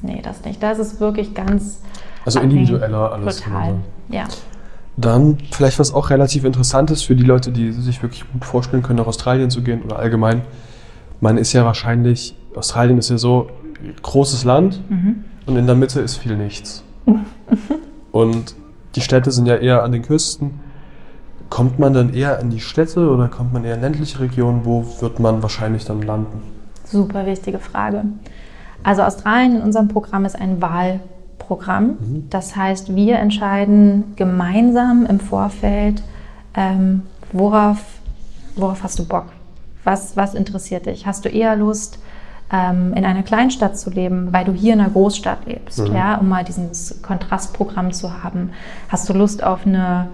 nee, 0.02 0.20
das 0.22 0.44
nicht. 0.44 0.62
Das 0.62 0.78
ist 0.78 1.00
wirklich 1.00 1.34
ganz. 1.34 1.80
Also 2.24 2.38
individueller 2.38 3.12
alles. 3.12 3.40
Total, 3.40 3.74
ja. 4.08 4.24
Dann 4.96 5.38
vielleicht 5.50 5.80
was 5.80 5.92
auch 5.92 6.10
relativ 6.10 6.44
Interessantes 6.44 7.02
für 7.02 7.16
die 7.16 7.24
Leute, 7.24 7.50
die 7.50 7.72
sich 7.72 8.00
wirklich 8.00 8.24
gut 8.32 8.44
vorstellen 8.44 8.84
können, 8.84 9.00
nach 9.00 9.06
Australien 9.06 9.50
zu 9.50 9.62
gehen 9.62 9.82
oder 9.82 9.98
allgemein. 9.98 10.42
Man 11.20 11.38
ist 11.38 11.52
ja 11.52 11.64
wahrscheinlich, 11.64 12.36
Australien 12.54 12.98
ist 12.98 13.10
ja 13.10 13.18
so 13.18 13.50
großes 14.02 14.44
Land 14.44 14.80
mhm. 14.88 15.24
und 15.46 15.56
in 15.56 15.66
der 15.66 15.74
Mitte 15.74 16.00
ist 16.00 16.18
viel 16.18 16.36
nichts. 16.36 16.84
und 18.12 18.54
die 18.94 19.00
Städte 19.00 19.30
sind 19.30 19.46
ja 19.46 19.56
eher 19.56 19.82
an 19.82 19.92
den 19.92 20.02
Küsten. 20.02 20.60
Kommt 21.48 21.78
man 21.78 21.92
dann 21.92 22.14
eher 22.14 22.38
in 22.40 22.50
die 22.50 22.60
Städte 22.60 23.10
oder 23.10 23.28
kommt 23.28 23.52
man 23.52 23.64
eher 23.64 23.74
in 23.74 23.82
ländliche 23.82 24.20
Regionen? 24.20 24.64
Wo 24.64 24.84
wird 25.00 25.20
man 25.20 25.42
wahrscheinlich 25.42 25.84
dann 25.84 26.02
landen? 26.02 26.42
Super 26.84 27.26
wichtige 27.26 27.58
Frage. 27.58 28.04
Also 28.82 29.02
Australien 29.02 29.56
in 29.56 29.62
unserem 29.62 29.88
Programm 29.88 30.24
ist 30.24 30.38
ein 30.38 30.60
Wahlprogramm. 30.60 31.96
Mhm. 32.00 32.26
Das 32.30 32.56
heißt, 32.56 32.94
wir 32.94 33.16
entscheiden 33.16 34.14
gemeinsam 34.16 35.06
im 35.06 35.20
Vorfeld, 35.20 36.02
ähm, 36.54 37.02
worauf, 37.32 37.78
worauf 38.56 38.82
hast 38.82 38.98
du 38.98 39.06
Bock? 39.06 39.26
Was, 39.84 40.16
was 40.16 40.34
interessiert 40.34 40.86
dich? 40.86 41.06
Hast 41.06 41.24
du 41.24 41.28
eher 41.28 41.56
Lust, 41.56 41.98
ähm, 42.52 42.92
in 42.94 43.04
einer 43.04 43.22
Kleinstadt 43.22 43.78
zu 43.78 43.90
leben, 43.90 44.32
weil 44.32 44.44
du 44.44 44.52
hier 44.52 44.74
in 44.74 44.80
einer 44.80 44.90
Großstadt 44.90 45.46
lebst, 45.46 45.78
mhm. 45.78 45.96
ja, 45.96 46.16
um 46.16 46.28
mal 46.28 46.44
dieses 46.44 47.00
Kontrastprogramm 47.02 47.92
zu 47.92 48.22
haben. 48.22 48.50
Hast 48.88 49.08
du 49.08 49.14
Lust 49.14 49.42
auf 49.42 49.66
eine 49.66 50.08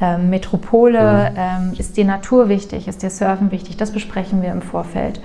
ähm, 0.00 0.30
Metropole? 0.30 1.30
Mhm. 1.30 1.36
Ähm, 1.36 1.72
ist 1.78 1.96
dir 1.96 2.06
Natur 2.06 2.48
wichtig? 2.48 2.88
Ist 2.88 3.02
dir 3.02 3.10
Surfen 3.10 3.50
wichtig? 3.50 3.76
Das 3.76 3.92
besprechen 3.92 4.42
wir 4.42 4.50
im 4.50 4.62
Vorfeld. 4.62 5.20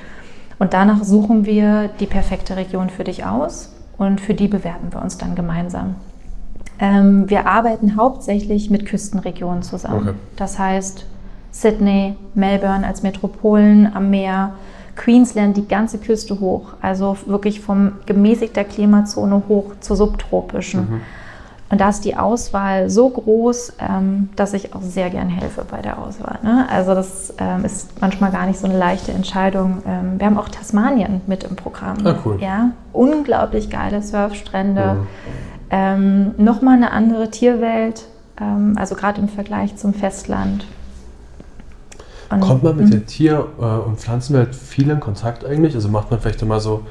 Und 0.60 0.74
danach 0.74 1.04
suchen 1.04 1.46
wir 1.46 1.90
die 2.00 2.08
perfekte 2.08 2.58
Region 2.58 2.90
für 2.90 3.04
dich 3.04 3.26
aus 3.26 3.74
und 3.98 4.20
für 4.20 4.34
die 4.34 4.48
bewerben 4.48 4.92
wir 4.92 5.02
uns 5.02 5.18
dann 5.18 5.36
gemeinsam. 5.36 5.96
Ähm, 6.80 7.30
wir 7.30 7.48
arbeiten 7.48 7.96
hauptsächlich 7.96 8.70
mit 8.70 8.86
Küstenregionen 8.86 9.64
zusammen. 9.64 10.10
Okay. 10.10 10.18
Das 10.36 10.60
heißt 10.60 11.06
Sydney, 11.52 12.16
Melbourne 12.36 12.86
als 12.86 13.04
Metropolen 13.04 13.92
am 13.96 14.10
Meer, 14.10 14.54
Queensland 14.98 15.56
die 15.56 15.68
ganze 15.68 15.98
Küste 16.00 16.40
hoch, 16.40 16.74
also 16.82 17.16
wirklich 17.26 17.62
vom 17.62 17.94
gemäßigter 18.06 18.64
Klimazone 18.66 19.44
hoch 19.48 19.72
zur 19.80 19.96
subtropischen. 19.96 20.80
Mhm. 20.82 21.02
Und 21.70 21.82
da 21.82 21.90
ist 21.90 22.06
die 22.06 22.16
Auswahl 22.16 22.90
so 22.90 23.10
groß, 23.10 23.74
ähm, 23.80 24.30
dass 24.38 24.54
ich 24.54 24.74
auch 24.74 24.82
sehr 24.82 25.10
gern 25.10 25.28
helfe 25.28 25.66
bei 25.70 25.82
der 25.82 26.00
Auswahl. 26.00 26.40
Ne? 26.42 26.66
Also 26.70 26.96
das 26.96 27.34
ähm, 27.40 27.66
ist 27.66 28.00
manchmal 28.00 28.32
gar 28.32 28.46
nicht 28.46 28.58
so 28.58 28.68
eine 28.68 28.78
leichte 28.78 29.12
Entscheidung. 29.12 29.84
Ähm, 29.86 30.18
wir 30.18 30.28
haben 30.28 30.38
auch 30.38 30.48
Tasmanien 30.48 31.22
mit 31.28 31.44
im 31.44 31.58
Programm. 31.58 31.98
Ah, 32.06 32.16
cool. 32.24 32.38
Ja, 32.40 32.72
unglaublich 32.94 33.70
geile 33.70 34.02
Surfstrände. 34.02 34.94
Mhm. 34.94 35.08
Ähm, 35.70 36.36
Nochmal 36.38 36.78
eine 36.78 36.92
andere 36.92 37.30
Tierwelt, 37.30 38.06
also 38.76 38.94
gerade 38.94 39.20
im 39.20 39.28
Vergleich 39.28 39.76
zum 39.78 39.96
Festland. 39.96 40.66
Und, 42.30 42.42
Kommt 42.42 42.64
man 42.64 42.76
mit 42.76 42.94
der 42.94 43.06
Tier- 43.06 43.48
äh, 43.60 43.64
und 43.64 44.00
Pflanzenwelt 44.00 44.54
viel 44.54 44.90
in 44.90 45.00
Kontakt 45.00 45.46
eigentlich? 45.46 45.76
Also 45.76 45.90
macht 45.90 46.12
man 46.12 46.20
vielleicht 46.20 46.42
immer 46.42 46.60
so 46.60 46.84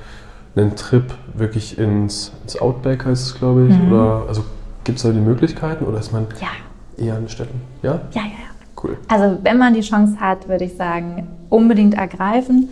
einen 0.54 0.74
Trip 0.76 1.04
wirklich 1.34 1.78
ins, 1.78 2.32
ins 2.42 2.58
Outback, 2.58 3.04
heißt 3.04 3.26
es, 3.26 3.34
glaube 3.34 3.68
ich? 3.68 3.76
Mhm. 3.76 3.92
Oder 3.92 4.24
also 4.28 4.44
gibt 4.84 4.98
es 4.98 5.04
da 5.04 5.10
die 5.10 5.20
Möglichkeiten 5.20 5.84
oder 5.84 5.98
ist 5.98 6.12
man 6.12 6.26
ja. 6.40 7.04
eher 7.04 7.18
in 7.18 7.28
Städten? 7.28 7.60
Ja? 7.82 8.00
Ja, 8.12 8.22
ja, 8.22 8.22
ja. 8.22 8.82
Cool. 8.82 8.96
Also 9.08 9.38
wenn 9.42 9.58
man 9.58 9.74
die 9.74 9.80
Chance 9.80 10.20
hat, 10.20 10.48
würde 10.48 10.64
ich 10.64 10.76
sagen, 10.76 11.28
unbedingt 11.50 11.94
ergreifen. 11.94 12.70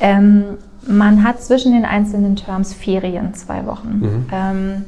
Ähm, 0.00 0.44
man 0.86 1.22
hat 1.22 1.42
zwischen 1.42 1.72
den 1.72 1.84
einzelnen 1.84 2.36
Terms 2.36 2.74
Ferien 2.74 3.34
zwei 3.34 3.64
Wochen. 3.66 3.98
Mhm. 4.00 4.26
Ähm, 4.32 4.84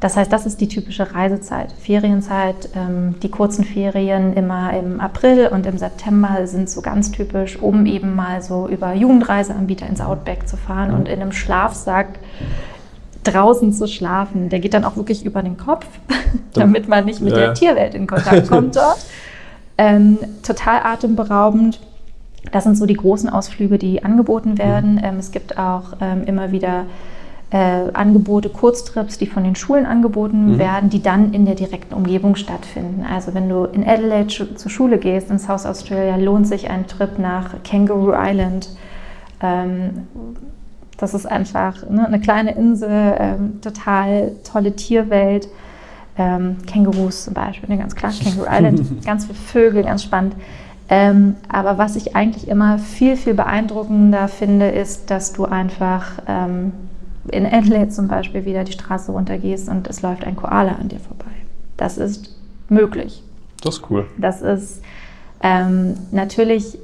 das 0.00 0.16
heißt, 0.16 0.32
das 0.32 0.46
ist 0.46 0.62
die 0.62 0.68
typische 0.68 1.14
Reisezeit. 1.14 1.72
Ferienzeit, 1.72 2.70
ähm, 2.74 3.16
die 3.22 3.28
kurzen 3.28 3.64
Ferien 3.64 4.32
immer 4.32 4.72
im 4.72 4.98
April 4.98 5.48
und 5.48 5.66
im 5.66 5.76
September 5.76 6.46
sind 6.46 6.70
so 6.70 6.80
ganz 6.80 7.12
typisch, 7.12 7.58
um 7.60 7.84
eben 7.84 8.16
mal 8.16 8.42
so 8.42 8.66
über 8.66 8.94
Jugendreiseanbieter 8.94 9.86
ins 9.86 10.00
Outback 10.00 10.48
zu 10.48 10.56
fahren 10.56 10.92
und 10.94 11.06
in 11.06 11.20
einem 11.20 11.32
Schlafsack 11.32 12.18
draußen 13.24 13.74
zu 13.74 13.86
schlafen. 13.86 14.48
Der 14.48 14.60
geht 14.60 14.72
dann 14.72 14.86
auch 14.86 14.96
wirklich 14.96 15.26
über 15.26 15.42
den 15.42 15.58
Kopf, 15.58 15.86
damit 16.54 16.88
man 16.88 17.04
nicht 17.04 17.20
mit 17.20 17.34
ja. 17.34 17.38
der 17.38 17.54
Tierwelt 17.54 17.94
in 17.94 18.06
Kontakt 18.06 18.48
kommt 18.48 18.76
dort. 18.76 19.04
Ähm, 19.76 20.18
total 20.42 20.80
atemberaubend. 20.82 21.78
Das 22.52 22.64
sind 22.64 22.76
so 22.76 22.86
die 22.86 22.94
großen 22.94 23.28
Ausflüge, 23.28 23.76
die 23.76 24.02
angeboten 24.02 24.56
werden. 24.56 24.94
Mhm. 24.94 25.04
Ähm, 25.04 25.16
es 25.18 25.30
gibt 25.30 25.58
auch 25.58 25.92
ähm, 26.00 26.24
immer 26.24 26.52
wieder 26.52 26.86
äh, 27.50 27.90
Angebote, 27.92 28.48
Kurztrips, 28.48 29.18
die 29.18 29.26
von 29.26 29.42
den 29.42 29.56
Schulen 29.56 29.84
angeboten 29.84 30.52
mhm. 30.52 30.58
werden, 30.58 30.88
die 30.88 31.02
dann 31.02 31.32
in 31.32 31.46
der 31.46 31.56
direkten 31.56 31.94
Umgebung 31.94 32.36
stattfinden. 32.36 33.04
Also 33.04 33.34
wenn 33.34 33.48
du 33.48 33.64
in 33.64 33.86
Adelaide 33.86 34.30
sch 34.30 34.44
zur 34.54 34.70
Schule 34.70 34.98
gehst, 34.98 35.30
in 35.30 35.38
South 35.38 35.66
Australia, 35.66 36.16
lohnt 36.16 36.46
sich 36.46 36.70
ein 36.70 36.86
Trip 36.86 37.18
nach 37.18 37.62
Kangaroo 37.64 38.12
Island. 38.14 38.68
Ähm, 39.42 40.06
das 40.96 41.14
ist 41.14 41.26
einfach 41.26 41.88
ne, 41.88 42.06
eine 42.06 42.20
kleine 42.20 42.54
Insel, 42.54 43.16
ähm, 43.18 43.60
total 43.60 44.32
tolle 44.44 44.76
Tierwelt. 44.76 45.48
Ähm, 46.18 46.58
Kängurus 46.66 47.24
zum 47.24 47.34
Beispiel, 47.34 47.68
ne, 47.68 47.78
ganz 47.78 47.96
klar, 47.96 48.12
Kangaroo 48.12 48.46
Island, 48.50 49.04
ganz 49.04 49.24
viele 49.24 49.38
Vögel, 49.38 49.82
ganz 49.84 50.04
spannend. 50.04 50.34
Ähm, 50.88 51.36
aber 51.48 51.78
was 51.78 51.96
ich 51.96 52.14
eigentlich 52.14 52.48
immer 52.48 52.78
viel, 52.78 53.16
viel 53.16 53.34
beeindruckender 53.34 54.28
finde, 54.28 54.68
ist, 54.68 55.10
dass 55.10 55.32
du 55.32 55.46
einfach 55.46 56.04
ähm, 56.28 56.72
in 57.30 57.46
Adelaide 57.46 57.90
zum 57.90 58.08
Beispiel 58.08 58.44
wieder 58.44 58.64
die 58.64 58.72
Straße 58.72 59.12
runtergehst 59.12 59.68
und 59.68 59.88
es 59.88 60.02
läuft 60.02 60.24
ein 60.24 60.36
Koala 60.36 60.76
an 60.80 60.88
dir 60.88 61.00
vorbei. 61.00 61.30
Das 61.76 61.98
ist 61.98 62.36
möglich. 62.68 63.22
Das 63.62 63.76
ist 63.76 63.90
cool. 63.90 64.06
Das 64.18 64.42
ist 64.42 64.82
ähm, 65.42 65.94
natürlich 66.12 66.78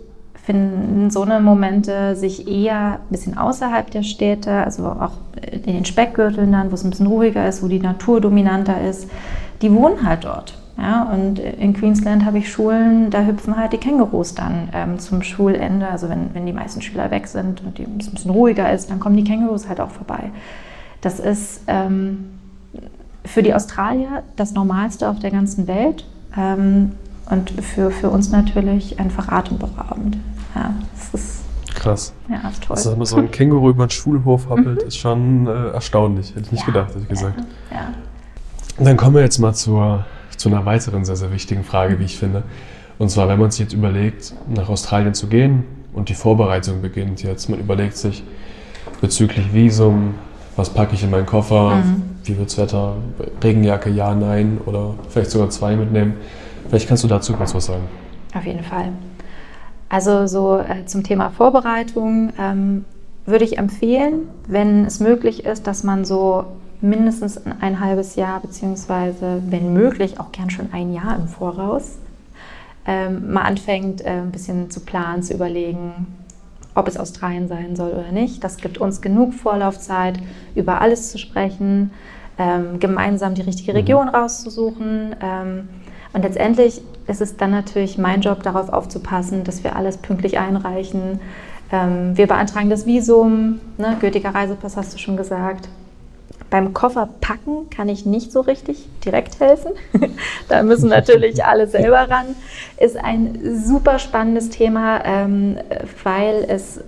finden 0.47 1.11
so 1.11 1.23
eine 1.23 1.41
Momente 1.41 2.15
sich 2.15 2.47
eher 2.47 3.01
ein 3.01 3.11
bisschen 3.11 3.37
außerhalb 3.37 3.91
der 3.91 4.05
Städte, 4.05 4.53
also 4.53 4.87
auch 4.87 5.13
in 5.51 5.63
den 5.63 5.85
Speckgürteln 5.85 6.53
dann, 6.53 6.71
wo 6.71 6.75
es 6.77 6.85
ein 6.85 6.91
bisschen 6.91 7.09
ruhiger 7.09 7.49
ist, 7.49 7.65
wo 7.65 7.69
die 7.69 7.81
Natur 7.81 8.21
dominanter 8.21 8.81
ist. 8.81 9.11
Die 9.61 9.73
wohnen 9.73 10.07
halt 10.07 10.25
dort. 10.25 10.55
Ja, 10.79 11.05
und 11.05 11.39
in 11.39 11.73
Queensland 11.73 12.25
habe 12.27 12.39
ich 12.39 12.53
Schulen, 12.53 13.11
da 13.11 13.25
hüpfen 13.25 13.57
halt 13.57 13.73
die 13.73 13.79
Kängurus 13.79 14.35
dann 14.35 14.69
ähm, 14.75 14.99
zum 14.99 15.23
Schulende. 15.23 15.89
Also 15.89 16.11
wenn, 16.11 16.35
wenn 16.35 16.45
die 16.45 16.53
meisten 16.53 16.83
Schüler 16.83 17.11
weg 17.11 17.29
sind 17.29 17.63
und 17.63 17.79
es 17.79 18.09
ein 18.09 18.13
bisschen 18.13 18.31
ruhiger 18.31 18.71
ist, 18.73 18.91
dann 18.91 19.01
kommen 19.01 19.17
die 19.17 19.25
Kängurus 19.25 19.69
halt 19.69 19.81
auch 19.81 19.91
vorbei. 19.91 20.31
Das 21.01 21.19
ist 21.19 21.63
ähm, 21.67 22.27
für 23.25 23.43
die 23.43 23.55
Australier 23.55 24.23
das 24.37 24.53
Normalste 24.53 25.09
auf 25.09 25.19
der 25.19 25.31
ganzen 25.31 25.67
Welt 25.67 26.05
ähm, 26.37 26.93
und 27.31 27.51
für, 27.51 27.91
für 27.91 28.11
uns 28.11 28.31
natürlich 28.31 29.01
einfach 29.01 29.29
atemberaubend. 29.29 30.19
Ja, 30.55 30.75
das 30.95 31.21
ist 31.21 31.37
Krass. 31.75 32.15
Ja, 32.29 32.49
ist 32.49 32.65
toll. 32.65 32.77
Also, 32.77 32.91
wenn 32.91 32.99
man 32.99 33.07
so 33.07 33.17
ein 33.17 33.31
Känguru 33.31 33.71
über 33.71 33.87
den 33.87 33.91
Schulhof 33.91 34.49
hoppelt, 34.49 34.83
mhm. 34.83 34.89
ist 34.89 34.97
schon 34.97 35.47
äh, 35.47 35.69
erstaunlich. 35.71 36.31
Hätte 36.31 36.47
ich 36.47 36.53
nicht 36.53 36.61
ja. 36.63 36.67
gedacht, 36.67 36.89
hätte 36.89 37.01
ich 37.01 37.09
gesagt. 37.09 37.39
Ja. 37.71 37.77
ja. 37.77 38.85
Dann 38.85 38.97
kommen 38.97 39.15
wir 39.15 39.23
jetzt 39.23 39.39
mal 39.39 39.55
zur 39.55 40.05
zu 40.37 40.49
einer 40.49 40.65
weiteren 40.65 41.05
sehr, 41.05 41.17
sehr 41.17 41.33
wichtigen 41.33 41.65
Frage, 41.65 41.99
wie 41.99 42.05
ich 42.05 42.19
finde. 42.19 42.43
Und 42.99 43.11
zwar, 43.11 43.29
wenn 43.29 43.39
man 43.39 43.51
sich 43.51 43.61
jetzt 43.61 43.73
überlegt, 43.73 44.33
nach 44.49 44.69
Australien 44.69 45.15
zu 45.15 45.27
gehen 45.27 45.65
und 45.93 46.09
die 46.09 46.15
Vorbereitung 46.15 46.81
beginnt 46.81 47.23
jetzt, 47.23 47.49
man 47.49 47.59
überlegt 47.59 47.97
sich, 47.97 48.23
bezüglich 49.01 49.53
Visum, 49.53 50.15
was 50.57 50.71
packe 50.71 50.95
ich 50.95 51.03
in 51.03 51.11
meinen 51.11 51.27
Koffer, 51.27 51.77
mhm. 51.77 52.03
wie 52.25 52.39
wird's 52.39 52.57
Wetter, 52.57 52.97
Regenjacke, 53.43 53.91
ja, 53.91 54.15
nein 54.15 54.59
oder 54.65 54.95
vielleicht 55.11 55.31
sogar 55.31 55.51
zwei 55.51 55.77
mitnehmen. 55.77 56.15
Vielleicht 56.69 56.89
kannst 56.89 57.05
du 57.05 57.09
dazu 57.09 57.35
kurz 57.35 57.55
was 57.55 57.67
sagen. 57.67 57.85
Auf 58.35 58.47
jeden 58.47 58.63
Fall. 58.63 58.93
Also 59.89 60.27
so 60.27 60.59
äh, 60.59 60.85
zum 60.87 61.05
Thema 61.05 61.31
Vorbereitung 61.31 62.33
ähm, 62.39 62.85
würde 63.25 63.45
ich 63.45 63.59
empfehlen, 63.59 64.29
wenn 64.49 64.85
es 64.85 65.01
möglich 65.01 65.45
ist, 65.45 65.67
dass 65.67 65.85
man 65.85 66.05
so 66.05 66.45
mindestens 66.81 67.41
ein 67.61 67.81
halbes 67.81 68.17
Jahr, 68.17 68.41
beziehungsweise 68.41 69.43
wenn 69.49 69.73
möglich 69.73 70.21
auch 70.21 70.33
gern 70.33 70.51
schon 70.51 70.73
ein 70.73 70.93
Jahr 70.93 71.17
im 71.17 71.29
Voraus, 71.29 71.99
ähm, 72.87 73.33
mal 73.33 73.43
anfängt, 73.43 74.01
äh, 74.03 74.11
ein 74.11 74.31
bisschen 74.31 74.71
zu 74.71 74.81
planen, 74.81 75.23
zu 75.23 75.35
überlegen, 75.35 76.07
ob 76.75 76.87
es 76.89 76.97
Australien 76.97 77.49
sein 77.49 77.75
soll 77.75 77.93
oder 77.93 78.13
nicht. 78.13 78.45
Das 78.45 78.59
gibt 78.59 78.79
uns 78.79 79.01
genug 79.01 79.35
Vorlaufzeit, 79.35 80.19
über 80.55 80.81
alles 80.81 81.11
zu 81.11 81.19
sprechen, 81.19 81.91
ähm, 82.39 82.79
gemeinsam 82.79 83.35
die 83.35 83.43
richtige 83.43 83.73
mhm. 83.73 83.79
Region 83.79 84.09
rauszusuchen. 84.09 85.17
Ähm, 85.21 85.69
und 86.13 86.23
letztendlich 86.23 86.83
ist 87.07 87.21
es 87.21 87.37
dann 87.37 87.51
natürlich 87.51 87.99
mein 87.99 88.21
Job, 88.21 88.43
darauf 88.43 88.69
aufzupassen, 88.69 89.45
dass 89.45 89.65
wir 89.65 89.75
alles 89.77 89.97
pünktlich 89.97 90.39
einreichen. 90.39 91.21
Ähm, 91.73 92.17
wir 92.17 92.27
beantragen 92.27 92.71
das 92.71 92.87
Visum, 92.87 93.61
ne, 93.79 93.97
gültiger 94.01 94.35
Reisepass 94.35 94.77
hast 94.77 94.95
du 94.95 94.99
schon 94.99 95.17
gesagt. 95.17 95.69
Beim 96.51 96.73
Koffer 96.73 97.09
packen 97.21 97.71
kann 97.71 97.89
ich 97.89 98.07
nicht 98.07 98.31
so 98.31 98.41
richtig 98.41 98.87
direkt 99.05 99.41
helfen. 99.41 99.73
da 100.49 100.63
müssen 100.63 100.89
natürlich 100.89 101.45
alle 101.45 101.67
selber 101.67 102.09
ran. 102.09 102.27
Ist 102.79 102.97
ein 102.97 103.39
super 103.65 103.99
spannendes 103.99 104.51
Thema, 104.51 105.05
ähm, 105.05 105.59
weil 106.05 106.45
es, 106.49 106.81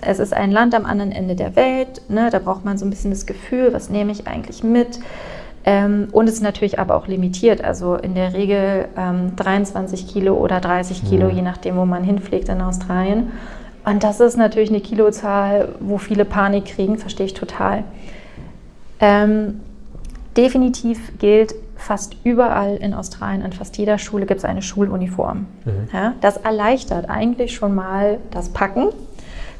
es 0.00 0.18
ist 0.18 0.34
ein 0.34 0.50
Land 0.50 0.74
am 0.74 0.84
anderen 0.84 1.12
Ende 1.12 1.36
der 1.36 1.54
Welt. 1.54 2.02
Ne? 2.08 2.28
Da 2.30 2.40
braucht 2.40 2.64
man 2.64 2.76
so 2.76 2.84
ein 2.84 2.90
bisschen 2.90 3.10
das 3.10 3.26
Gefühl, 3.26 3.72
was 3.72 3.88
nehme 3.88 4.10
ich 4.10 4.26
eigentlich 4.26 4.64
mit. 4.64 4.98
Ähm, 5.64 6.08
und 6.12 6.28
es 6.28 6.36
ist 6.36 6.42
natürlich 6.42 6.78
aber 6.78 6.96
auch 6.96 7.06
limitiert. 7.06 7.62
Also 7.62 7.94
in 7.94 8.14
der 8.14 8.32
Regel 8.32 8.86
ähm, 8.96 9.36
23 9.36 10.08
Kilo 10.08 10.34
oder 10.34 10.60
30 10.60 11.04
Kilo, 11.04 11.28
ja. 11.28 11.34
je 11.34 11.42
nachdem, 11.42 11.76
wo 11.76 11.84
man 11.84 12.02
hinfliegt 12.02 12.48
in 12.48 12.60
Australien. 12.60 13.32
Und 13.84 14.02
das 14.02 14.20
ist 14.20 14.36
natürlich 14.36 14.70
eine 14.70 14.80
Kilozahl, 14.80 15.74
wo 15.80 15.98
viele 15.98 16.24
Panik 16.24 16.66
kriegen, 16.66 16.98
verstehe 16.98 17.26
ich 17.26 17.34
total. 17.34 17.84
Ähm, 19.00 19.60
definitiv 20.36 21.18
gilt, 21.18 21.54
fast 21.76 22.16
überall 22.24 22.76
in 22.76 22.92
Australien, 22.94 23.42
an 23.42 23.52
fast 23.52 23.78
jeder 23.78 23.98
Schule 23.98 24.26
gibt 24.26 24.38
es 24.38 24.44
eine 24.44 24.62
Schuluniform. 24.62 25.46
Mhm. 25.64 25.88
Ja, 25.92 26.14
das 26.20 26.36
erleichtert 26.36 27.08
eigentlich 27.08 27.54
schon 27.54 27.74
mal 27.74 28.18
das 28.30 28.48
Packen. 28.48 28.88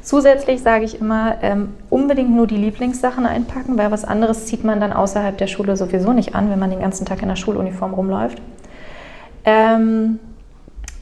Zusätzlich 0.01 0.61
sage 0.61 0.85
ich 0.85 0.99
immer, 0.99 1.35
ähm, 1.41 1.73
unbedingt 1.89 2.31
nur 2.31 2.47
die 2.47 2.55
Lieblingssachen 2.55 3.25
einpacken, 3.25 3.77
weil 3.77 3.91
was 3.91 4.05
anderes 4.05 4.45
zieht 4.45 4.63
man 4.63 4.79
dann 4.79 4.93
außerhalb 4.93 5.37
der 5.37 5.47
Schule 5.47 5.75
sowieso 5.75 6.13
nicht 6.13 6.35
an, 6.35 6.49
wenn 6.49 6.59
man 6.59 6.69
den 6.69 6.79
ganzen 6.79 7.05
Tag 7.05 7.21
in 7.21 7.27
der 7.27 7.35
Schuluniform 7.35 7.93
rumläuft. 7.93 8.41
Ähm, 9.45 10.19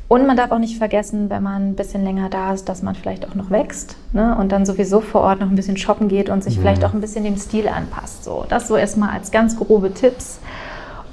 und 0.09 0.25
man 0.25 0.37
darf 0.37 0.51
auch 0.51 0.59
nicht 0.59 0.77
vergessen, 0.77 1.29
wenn 1.29 1.43
man 1.43 1.69
ein 1.69 1.75
bisschen 1.75 2.03
länger 2.03 2.29
da 2.29 2.53
ist, 2.53 2.69
dass 2.69 2.81
man 2.81 2.95
vielleicht 2.95 3.27
auch 3.27 3.35
noch 3.35 3.51
wächst 3.51 3.97
ne? 4.13 4.37
und 4.39 4.51
dann 4.53 4.65
sowieso 4.65 5.01
vor 5.01 5.21
Ort 5.21 5.41
noch 5.41 5.49
ein 5.49 5.55
bisschen 5.55 5.75
shoppen 5.75 6.07
geht 6.07 6.29
und 6.29 6.43
sich 6.43 6.57
mhm. 6.57 6.61
vielleicht 6.61 6.85
auch 6.85 6.93
ein 6.93 7.01
bisschen 7.01 7.25
dem 7.25 7.37
Stil 7.37 7.67
anpasst. 7.67 8.23
So, 8.23 8.45
das 8.47 8.69
so 8.69 8.77
erstmal 8.77 9.09
als 9.09 9.31
ganz 9.31 9.57
grobe 9.57 9.93
Tipps. 9.93 10.39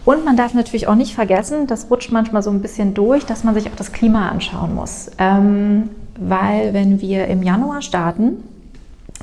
Und 0.04 0.24
man 0.24 0.36
darf 0.36 0.54
natürlich 0.54 0.86
auch 0.86 0.94
nicht 0.94 1.14
vergessen, 1.14 1.66
das 1.66 1.90
rutscht 1.90 2.12
manchmal 2.12 2.42
so 2.42 2.50
ein 2.50 2.60
bisschen 2.60 2.94
durch, 2.94 3.24
dass 3.26 3.42
man 3.42 3.54
sich 3.54 3.68
auch 3.68 3.76
das 3.76 3.92
Klima 3.92 4.28
anschauen 4.28 4.74
muss. 4.74 5.10
Ähm, 5.18 5.90
weil 6.18 6.72
wenn 6.72 7.00
wir 7.00 7.26
im 7.26 7.42
Januar 7.42 7.82
starten 7.82 8.44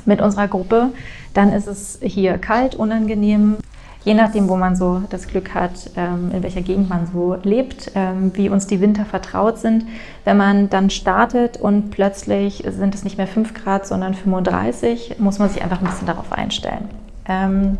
mit 0.04 0.20
unserer 0.20 0.48
Gruppe, 0.48 0.90
dann 1.32 1.52
ist 1.52 1.66
es 1.66 1.98
hier 2.02 2.36
kalt, 2.36 2.74
unangenehm, 2.74 3.56
je 4.04 4.14
nachdem, 4.14 4.48
wo 4.48 4.56
man 4.56 4.76
so 4.76 5.02
das 5.10 5.28
Glück 5.28 5.54
hat, 5.54 5.90
ähm, 5.96 6.30
in 6.32 6.42
welcher 6.42 6.62
Gegend 6.62 6.88
man 6.88 7.06
so 7.06 7.36
lebt, 7.42 7.92
ähm, 7.94 8.32
wie 8.34 8.48
uns 8.48 8.66
die 8.66 8.80
Winter 8.80 9.04
vertraut 9.04 9.58
sind. 9.58 9.84
Wenn 10.24 10.36
man 10.36 10.70
dann 10.70 10.90
startet 10.90 11.56
und 11.58 11.90
plötzlich 11.90 12.64
sind 12.68 12.94
es 12.94 13.04
nicht 13.04 13.18
mehr 13.18 13.26
5 13.26 13.54
Grad, 13.54 13.86
sondern 13.86 14.14
35, 14.14 15.16
muss 15.18 15.38
man 15.38 15.48
sich 15.48 15.62
einfach 15.62 15.80
ein 15.80 15.86
bisschen 15.86 16.06
darauf 16.06 16.32
einstellen. 16.32 16.88
Ähm, 17.28 17.78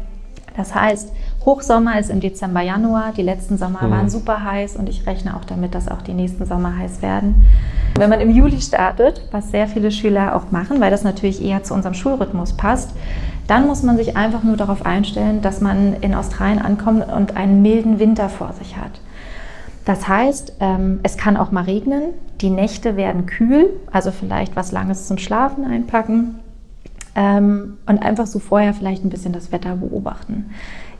das 0.56 0.74
heißt, 0.74 1.12
Hochsommer 1.44 1.98
ist 1.98 2.10
im 2.10 2.20
Dezember, 2.20 2.60
Januar. 2.60 3.12
Die 3.16 3.22
letzten 3.22 3.56
Sommer 3.56 3.82
mhm. 3.84 3.90
waren 3.90 4.10
super 4.10 4.44
heiß 4.44 4.76
und 4.76 4.88
ich 4.88 5.06
rechne 5.06 5.36
auch 5.36 5.44
damit, 5.44 5.74
dass 5.74 5.88
auch 5.88 6.02
die 6.02 6.12
nächsten 6.12 6.44
Sommer 6.46 6.76
heiß 6.76 7.02
werden. 7.02 7.46
Wenn 7.96 8.10
man 8.10 8.20
im 8.20 8.30
Juli 8.30 8.60
startet, 8.60 9.26
was 9.32 9.50
sehr 9.50 9.66
viele 9.66 9.90
Schüler 9.90 10.36
auch 10.36 10.50
machen, 10.50 10.80
weil 10.80 10.90
das 10.90 11.04
natürlich 11.04 11.42
eher 11.42 11.62
zu 11.62 11.74
unserem 11.74 11.94
Schulrhythmus 11.94 12.52
passt, 12.56 12.90
dann 13.46 13.66
muss 13.66 13.82
man 13.82 13.96
sich 13.96 14.16
einfach 14.16 14.42
nur 14.42 14.56
darauf 14.56 14.86
einstellen, 14.86 15.42
dass 15.42 15.60
man 15.60 15.94
in 16.00 16.14
Australien 16.14 16.60
ankommt 16.60 17.10
und 17.12 17.36
einen 17.36 17.62
milden 17.62 17.98
Winter 17.98 18.28
vor 18.28 18.52
sich 18.52 18.76
hat. 18.76 19.00
Das 19.84 20.06
heißt, 20.06 20.54
ähm, 20.60 21.00
es 21.02 21.16
kann 21.16 21.36
auch 21.36 21.50
mal 21.50 21.64
regnen, 21.64 22.14
die 22.40 22.50
Nächte 22.50 22.96
werden 22.96 23.26
kühl, 23.26 23.70
also 23.90 24.12
vielleicht 24.12 24.54
was 24.54 24.70
Langes 24.70 25.08
zum 25.08 25.18
Schlafen 25.18 25.64
einpacken 25.64 26.36
ähm, 27.16 27.78
und 27.86 28.00
einfach 28.00 28.26
so 28.26 28.38
vorher 28.38 28.74
vielleicht 28.74 29.04
ein 29.04 29.10
bisschen 29.10 29.32
das 29.32 29.50
Wetter 29.50 29.76
beobachten. 29.76 30.50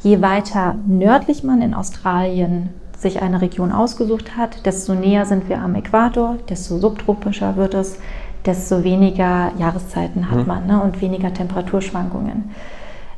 Je 0.01 0.21
weiter 0.21 0.75
nördlich 0.87 1.45
man 1.45 1.63
in 1.63 1.75
Australien 1.75 2.71
sich 2.97 3.23
eine 3.23 3.41
Region 3.41 3.73
ausgesucht 3.73 4.37
hat, 4.37 4.67
desto 4.67 4.95
näher 4.95 5.27
sind 5.27 5.49
wir 5.49 5.61
am 5.61 5.75
Äquator, 5.75 6.39
desto 6.49 6.79
subtropischer 6.79 7.57
wird 7.57 7.75
es, 7.75 7.99
desto 8.47 8.85
weniger 8.85 9.53
Jahreszeiten 9.59 10.31
hat 10.31 10.41
mhm. 10.41 10.47
man 10.47 10.67
ne, 10.67 10.83
und 10.83 11.01
weniger 11.01 11.33
Temperaturschwankungen. 11.33 12.51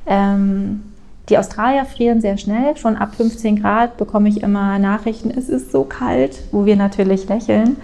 Ähm, 0.07 0.83
die 1.29 1.39
Australier 1.39 1.87
frieren 1.87 2.21
sehr 2.21 2.37
schnell. 2.37 2.77
Schon 2.77 2.97
ab 2.97 3.15
15 3.15 3.63
Grad 3.63 3.97
bekomme 3.97 4.29
ich 4.29 4.43
immer 4.43 4.79
Nachrichten, 4.79 5.31
es 5.31 5.49
ist 5.49 5.73
so 5.73 5.85
kalt, 5.85 6.43
wo 6.53 6.67
wir 6.67 6.77
natürlich 6.77 7.29
lächeln. 7.29 7.77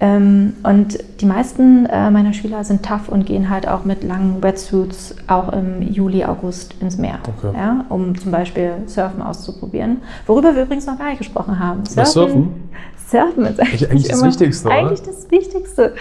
Ähm, 0.00 0.54
und 0.62 0.98
die 1.20 1.26
meisten 1.26 1.86
äh, 1.86 2.10
meiner 2.10 2.32
Schüler 2.32 2.62
sind 2.62 2.84
tough 2.84 3.08
und 3.08 3.26
gehen 3.26 3.50
halt 3.50 3.66
auch 3.66 3.84
mit 3.84 4.04
langen 4.04 4.42
Wetsuits 4.42 5.16
auch 5.26 5.52
im 5.52 5.82
Juli, 5.82 6.24
August 6.24 6.74
ins 6.80 6.98
Meer, 6.98 7.18
okay. 7.26 7.56
ja, 7.56 7.84
um 7.88 8.16
zum 8.16 8.30
Beispiel 8.30 8.74
Surfen 8.86 9.20
auszuprobieren. 9.22 9.98
Worüber 10.26 10.54
wir 10.54 10.62
übrigens 10.62 10.86
noch 10.86 10.98
gar 10.98 11.08
nicht 11.08 11.18
gesprochen 11.18 11.58
haben. 11.58 11.84
Surfen? 11.84 12.12
Surfen? 12.12 12.70
Surfen 13.08 13.46
ist 13.46 13.60
eigentlich, 13.60 13.90
eigentlich 13.90 14.08
das 14.08 14.22
Wichtigste, 14.22 14.70
Eigentlich 14.70 15.02
das 15.02 15.30
Wichtigste. 15.30 15.94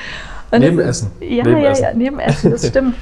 Und 0.51 0.59
neben 0.59 0.79
Essen. 0.79 1.11
Ja, 1.19 1.43
neben 1.43 1.57
ja, 1.57 1.69
Essen. 1.71 1.83
ja, 1.83 1.93
neben 1.95 2.19
Essen, 2.19 2.51
das 2.51 2.67
stimmt. 2.67 2.95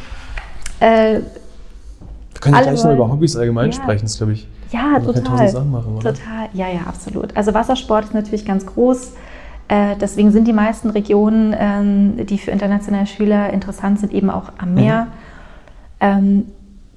äh, 0.79 1.15
wir 1.15 2.41
können 2.41 2.55
ja 2.55 2.61
gleich 2.61 2.83
noch 2.83 2.93
über 2.93 3.11
Hobbys 3.11 3.35
allgemein 3.35 3.71
ja. 3.71 3.73
sprechen, 3.73 4.03
das 4.03 4.17
glaube 4.17 4.33
ich. 4.33 4.47
Ja, 4.71 4.99
total. 4.99 5.65
Machen, 5.65 5.99
total. 5.99 6.49
Ja, 6.53 6.67
ja, 6.67 6.81
absolut. 6.87 7.35
Also 7.35 7.53
Wassersport 7.53 8.05
ist 8.05 8.13
natürlich 8.13 8.45
ganz 8.45 8.65
groß. 8.65 9.13
Äh, 9.67 9.95
deswegen 9.99 10.31
sind 10.31 10.47
die 10.47 10.53
meisten 10.53 10.89
Regionen, 10.89 11.55
ähm, 11.57 12.25
die 12.25 12.37
für 12.37 12.51
internationale 12.51 13.07
Schüler 13.07 13.51
interessant 13.51 13.99
sind, 13.99 14.13
eben 14.13 14.29
auch 14.29 14.51
am 14.57 14.75
Meer. 14.75 15.05
Mhm. 15.05 15.11
Ähm, 15.99 16.45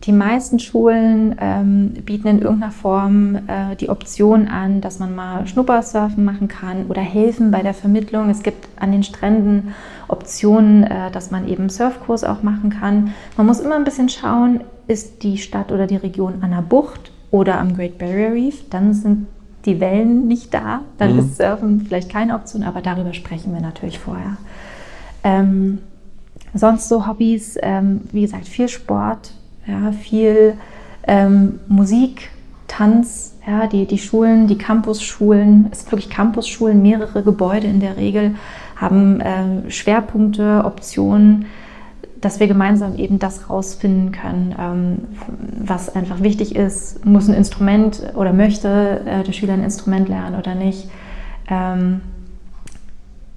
die 0.04 0.12
meisten 0.12 0.61
Schulen 0.61 1.35
ähm, 1.40 1.94
bieten 2.04 2.28
in 2.28 2.40
irgendeiner 2.40 2.70
Form 2.70 3.35
äh, 3.35 3.74
die 3.81 3.88
Option 3.88 4.46
an, 4.46 4.81
dass 4.81 5.00
man 5.00 5.14
mal 5.14 5.46
Schnuppersurfen 5.46 6.24
machen 6.24 6.46
kann 6.46 6.87
oder 6.87 7.00
helfen 7.00 7.50
bei 7.50 7.62
der 7.62 7.74
Vermittlung. 7.74 8.31
Es 8.31 8.44
gibt 8.44 8.68
an 8.81 8.92
den 8.92 9.02
Stränden 9.02 9.74
Optionen, 10.07 10.85
äh, 10.85 11.11
dass 11.11 11.33
man 11.33 11.48
eben 11.48 11.68
Surfkurs 11.68 12.22
auch 12.22 12.42
machen 12.42 12.70
kann. 12.70 13.12
Man 13.37 13.46
muss 13.46 13.59
immer 13.59 13.74
ein 13.74 13.85
bisschen 13.85 14.09
schauen, 14.09 14.61
ist 14.87 15.24
die 15.24 15.38
Stadt 15.38 15.72
oder 15.72 15.88
die 15.88 15.96
Region 15.96 16.42
an 16.42 16.52
der 16.52 16.62
Bucht 16.62 17.11
oder 17.33 17.59
am 17.59 17.74
Great 17.74 17.98
Barrier 17.98 18.33
Reef. 18.33 18.68
Dann 18.70 18.94
sind 18.94 19.26
die 19.68 19.81
Wellen 19.81 20.26
nicht 20.26 20.52
da. 20.52 20.81
Dann 20.98 21.12
mhm. 21.12 21.18
ist 21.20 21.37
Surfen 21.37 21.83
vielleicht 21.87 22.11
keine 22.11 22.35
Option, 22.35 22.62
aber 22.62 22.81
darüber 22.81 23.12
sprechen 23.12 23.52
wir 23.52 23.61
natürlich 23.61 23.98
vorher. 23.98 24.37
Ähm, 25.22 25.78
sonst 26.54 26.88
so 26.88 27.07
Hobbys, 27.07 27.57
ähm, 27.62 28.00
wie 28.12 28.22
gesagt, 28.22 28.48
viel 28.48 28.68
Sport, 28.68 29.33
ja, 29.66 29.92
viel 29.92 30.54
ähm, 31.07 31.61
Musik, 31.68 32.31
Tanz, 32.66 33.35
ja, 33.46 33.66
die, 33.66 33.87
die 33.87 33.98
Schulen, 33.98 34.46
die 34.46 34.59
Campusschulen, 34.59 35.68
es 35.70 35.81
sind 35.81 35.92
wirklich 35.92 36.11
Campusschulen, 36.11 36.83
mehrere 36.83 37.22
Gebäude 37.22 37.66
in 37.66 37.81
der 37.81 37.96
Regel, 37.96 38.35
haben 38.76 39.20
äh, 39.20 39.70
Schwerpunkte, 39.70 40.62
Optionen, 40.64 41.46
dass 42.20 42.40
wir 42.40 42.48
gemeinsam 42.48 42.96
eben 42.96 43.18
das 43.18 43.48
rausfinden 43.48 44.12
können, 44.12 44.54
ähm, 44.59 44.98
was 45.64 45.94
einfach 45.94 46.20
wichtig 46.22 46.57
ist. 46.57 47.04
Muss 47.04 47.28
ein 47.28 47.35
Instrument 47.35 48.02
oder 48.14 48.33
möchte 48.33 49.02
äh, 49.07 49.22
der 49.22 49.33
Schüler 49.33 49.54
ein 49.54 49.62
Instrument 49.62 50.09
lernen 50.09 50.37
oder 50.38 50.54
nicht? 50.54 50.88
Ähm, 51.48 52.00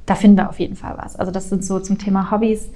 da 0.05 0.15
finden 0.15 0.37
wir 0.37 0.49
auf 0.49 0.59
jeden 0.59 0.75
Fall 0.75 0.95
was. 0.97 1.15
Also 1.15 1.31
das 1.31 1.49
sind 1.49 1.63
so 1.63 1.79
zum 1.79 1.97
Thema 1.97 2.31
Hobbys. 2.31 2.69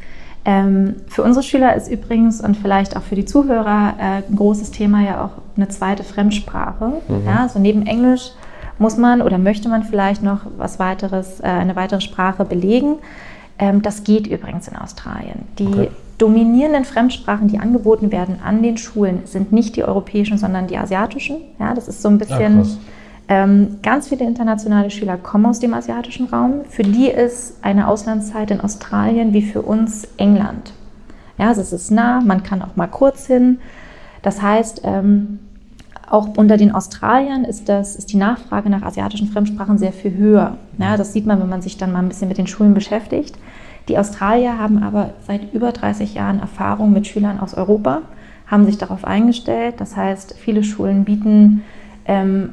Ähm, 0.46 0.96
für 1.08 1.24
unsere 1.24 1.44
Schüler 1.44 1.76
ist 1.76 1.90
übrigens 1.92 2.40
und 2.40 2.56
vielleicht 2.56 2.96
auch 2.96 3.02
für 3.02 3.16
die 3.16 3.26
Zuhörer 3.26 3.96
äh, 3.98 4.30
ein 4.30 4.36
großes 4.36 4.70
Thema 4.72 5.02
ja 5.02 5.26
auch 5.26 5.32
eine 5.58 5.68
zweite 5.70 6.04
Fremdsprache. 6.04 7.02
Mhm. 7.08 7.26
Ja, 7.26 7.42
also 7.42 7.58
neben 7.58 7.88
Englisch 7.88 8.32
muss 8.78 8.98
man 8.98 9.22
oder 9.22 9.40
möchte 9.40 9.70
man 9.70 9.84
vielleicht 9.84 10.22
noch 10.22 10.42
was 10.58 10.78
weiteres, 10.78 11.40
äh, 11.40 11.46
eine 11.46 11.76
weitere 11.76 12.02
Sprache 12.02 12.46
belegen. 12.46 12.98
Ähm, 13.60 13.82
das 13.82 14.04
geht 14.04 14.28
übrigens 14.28 14.68
in 14.68 14.76
Australien. 14.76 15.44
Die 15.60 15.68
okay. 15.68 15.92
dominierenden 16.18 16.86
Fremdsprachen, 16.86 17.48
die 17.48 17.60
angeboten 17.60 18.12
werden 18.12 18.38
an 18.44 18.62
den 18.62 18.78
Schulen, 18.78 19.22
sind 19.26 19.52
nicht 19.52 19.76
die 19.76 19.84
europäischen, 19.84 20.38
sondern 20.38 20.68
die 20.68 20.78
asiatischen. 20.78 21.38
Ja, 21.60 21.74
das 21.74 21.88
ist 21.88 22.02
so 22.02 22.10
ein 22.10 22.18
bisschen. 22.18 22.64
Ja, 22.64 22.70
ähm, 23.28 23.78
ganz 23.82 24.10
viele 24.10 24.26
internationale 24.26 24.92
Schüler 24.92 25.18
kommen 25.18 25.48
aus 25.48 25.60
dem 25.60 25.74
asiatischen 25.74 26.28
Raum. 26.28 26.62
Für 26.70 26.84
die 26.84 27.08
ist 27.08 27.58
eine 27.64 27.88
Auslandszeit 27.88 28.52
in 28.52 28.62
Australien 28.62 29.34
wie 29.34 29.42
für 29.42 29.64
uns 29.64 30.08
England. 30.18 30.74
Ja, 31.38 31.48
also 31.48 31.62
es 31.62 31.74
ist 31.74 31.92
nah, 31.92 32.22
man 32.22 32.44
kann 32.44 32.62
auch 32.62 32.76
mal 32.76 32.88
kurz 32.88 33.26
hin. 33.26 33.60
Das 34.22 34.42
heißt, 34.42 34.82
ähm, 34.84 35.40
auch 36.10 36.38
unter 36.38 36.58
den 36.58 36.72
Australiern 36.72 37.44
ist, 37.44 37.68
das, 37.68 37.96
ist 37.96 38.12
die 38.12 38.18
Nachfrage 38.18 38.70
nach 38.70 38.84
asiatischen 38.84 39.28
Fremdsprachen 39.28 39.78
sehr 39.78 39.94
viel 39.94 40.16
höher. 40.16 40.58
Ja, 40.78 40.98
das 40.98 41.14
sieht 41.14 41.26
man, 41.26 41.40
wenn 41.40 41.50
man 41.50 41.62
sich 41.62 41.78
dann 41.78 41.92
mal 41.92 42.00
ein 42.00 42.10
bisschen 42.10 42.28
mit 42.28 42.38
den 42.38 42.48
Schulen 42.48 42.74
beschäftigt. 42.74 43.38
Die 43.88 43.98
Australier 43.98 44.58
haben 44.58 44.82
aber 44.82 45.12
seit 45.26 45.54
über 45.54 45.72
30 45.72 46.14
Jahren 46.16 46.40
Erfahrung 46.40 46.92
mit 46.94 47.08
Schülern 47.08 47.40
aus 47.40 47.54
Europa, 47.54 48.02
haben 48.48 48.66
sich 48.66 48.78
darauf 48.78 49.06
eingestellt. 49.06 49.76
Das 49.78 49.96
heißt, 49.96 50.36
viele 50.38 50.64
Schulen 50.64 51.06
bieten 51.06 51.64
ähm, 52.06 52.50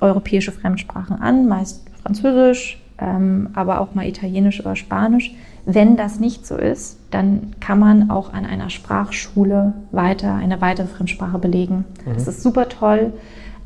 europäische 0.00 0.52
Fremdsprachen 0.52 1.20
an, 1.20 1.48
meist 1.48 1.84
Französisch, 2.02 2.80
ähm, 2.98 3.50
aber 3.54 3.80
auch 3.80 3.94
mal 3.94 4.06
Italienisch 4.06 4.60
oder 4.60 4.76
Spanisch. 4.76 5.32
Wenn 5.70 5.98
das 5.98 6.18
nicht 6.18 6.46
so 6.46 6.56
ist, 6.56 6.98
dann 7.10 7.54
kann 7.60 7.78
man 7.78 8.10
auch 8.10 8.32
an 8.32 8.46
einer 8.46 8.70
Sprachschule 8.70 9.74
weiter 9.92 10.34
eine 10.34 10.62
weitere 10.62 10.86
Fremdsprache 10.86 11.38
belegen. 11.38 11.84
Mhm. 12.06 12.14
Das 12.14 12.26
ist 12.26 12.42
super 12.42 12.70
toll, 12.70 13.12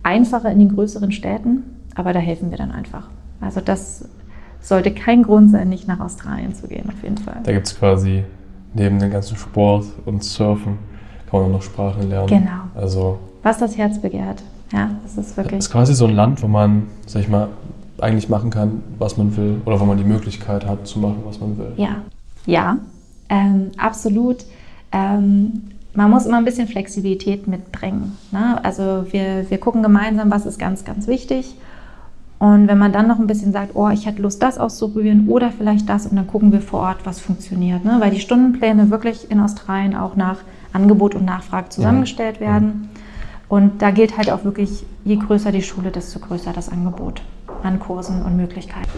einfacher 0.03 0.51
in 0.51 0.59
den 0.59 0.75
größeren 0.75 1.13
Städten, 1.13 1.63
aber 1.95 2.13
da 2.13 2.19
helfen 2.19 2.51
wir 2.51 2.59
dann 2.59 2.73
einfach. 2.73 3.09
Also 3.41 3.61
das 3.61 4.09
sollte 4.61 4.93
kein 4.93 5.23
Grund 5.23 5.53
sein, 5.53 5.69
nicht 5.69 5.87
nach 5.87 6.01
Australien 6.01 6.57
zu 6.57 6.67
gehen, 6.67 6.89
auf 6.89 7.05
jeden 7.05 7.19
Fall. 7.19 7.39
Da 7.45 7.53
gibt 7.53 7.69
es 7.69 7.79
quasi 7.79 8.25
neben 8.75 8.99
dem 8.99 9.13
ganzen 9.13 9.37
Sport 9.37 9.87
und 10.05 10.25
Surfen 10.25 10.79
kann 11.31 11.39
man 11.39 11.51
auch 11.51 11.53
noch 11.53 11.63
Sprachen 11.63 12.09
lernen. 12.09 12.27
Genau. 12.27 12.63
Also 12.75 13.21
was 13.45 13.59
das 13.59 13.79
Herz 13.79 14.01
begehrt. 14.01 14.43
Ja, 14.73 14.91
das 15.05 15.19
ist 15.19 15.37
wirklich. 15.37 15.59
Das 15.59 15.67
ist 15.67 15.73
quasi 15.73 15.95
so 15.95 16.07
ein 16.07 16.17
Land, 16.17 16.43
wo 16.43 16.49
man, 16.49 16.89
sag 17.07 17.23
ich 17.23 17.29
mal, 17.29 17.49
eigentlich 18.03 18.29
machen 18.29 18.51
kann, 18.51 18.83
was 18.99 19.17
man 19.17 19.37
will, 19.37 19.61
oder 19.65 19.79
wo 19.81 19.85
man 19.85 19.97
die 19.97 20.05
Möglichkeit 20.05 20.67
hat 20.67 20.87
zu 20.87 20.99
machen, 20.99 21.23
was 21.25 21.41
man 21.41 21.57
will. 21.57 21.73
Ja, 21.77 22.03
ja, 22.47 22.79
ähm, 23.29 23.71
absolut. 23.79 24.45
Ähm, 24.91 25.63
man 25.95 26.11
muss 26.11 26.27
immer 26.27 26.39
ein 26.39 26.45
bisschen 26.45 26.69
Flexibilität 26.69 27.47
mitbringen. 27.47 28.17
Ne? 28.31 28.63
Also 28.65 29.07
wir, 29.11 29.49
wir 29.49 29.59
gucken 29.59 29.83
gemeinsam, 29.83 30.31
was 30.31 30.47
ist 30.47 30.59
ganz, 30.59 30.85
ganz 30.85 31.07
wichtig. 31.07 31.55
Und 32.39 32.67
wenn 32.67 32.79
man 32.79 32.93
dann 32.93 33.07
noch 33.07 33.21
ein 33.21 33.27
bisschen 33.29 33.53
sagt, 33.53 33.77
oh, 33.77 33.89
ich 33.91 34.07
hätte 34.07 34.21
Lust, 34.21 34.43
das 34.43 34.59
auszuprobieren 34.59 35.29
oder 35.29 35.51
vielleicht 35.51 35.89
das, 35.89 36.07
und 36.07 36.17
dann 36.17 36.27
gucken 36.27 36.51
wir 36.51 36.61
vor 36.61 36.81
Ort, 36.81 37.05
was 37.05 37.21
funktioniert. 37.21 37.85
Ne? 37.85 37.97
Weil 38.01 38.11
die 38.11 38.21
Stundenpläne 38.21 38.91
wirklich 38.91 39.31
in 39.31 39.39
Australien 39.39 39.95
auch 39.95 40.17
nach 40.17 40.39
Angebot 40.73 41.15
und 41.15 41.25
Nachfrage 41.25 41.69
zusammengestellt 41.69 42.37
ja. 42.41 42.47
werden. 42.49 42.89
Und 43.49 43.83
da 43.83 43.91
gilt 43.91 44.17
halt 44.17 44.31
auch 44.31 44.45
wirklich, 44.45 44.85
je 45.05 45.17
größer 45.17 45.53
die 45.53 45.63
Schule, 45.63 45.91
desto 45.91 46.19
größer 46.19 46.53
das 46.53 46.69
Angebot 46.69 47.23
an 47.63 47.79
Kursen 47.79 48.23
und 48.23 48.37
Möglichkeiten. 48.37 48.89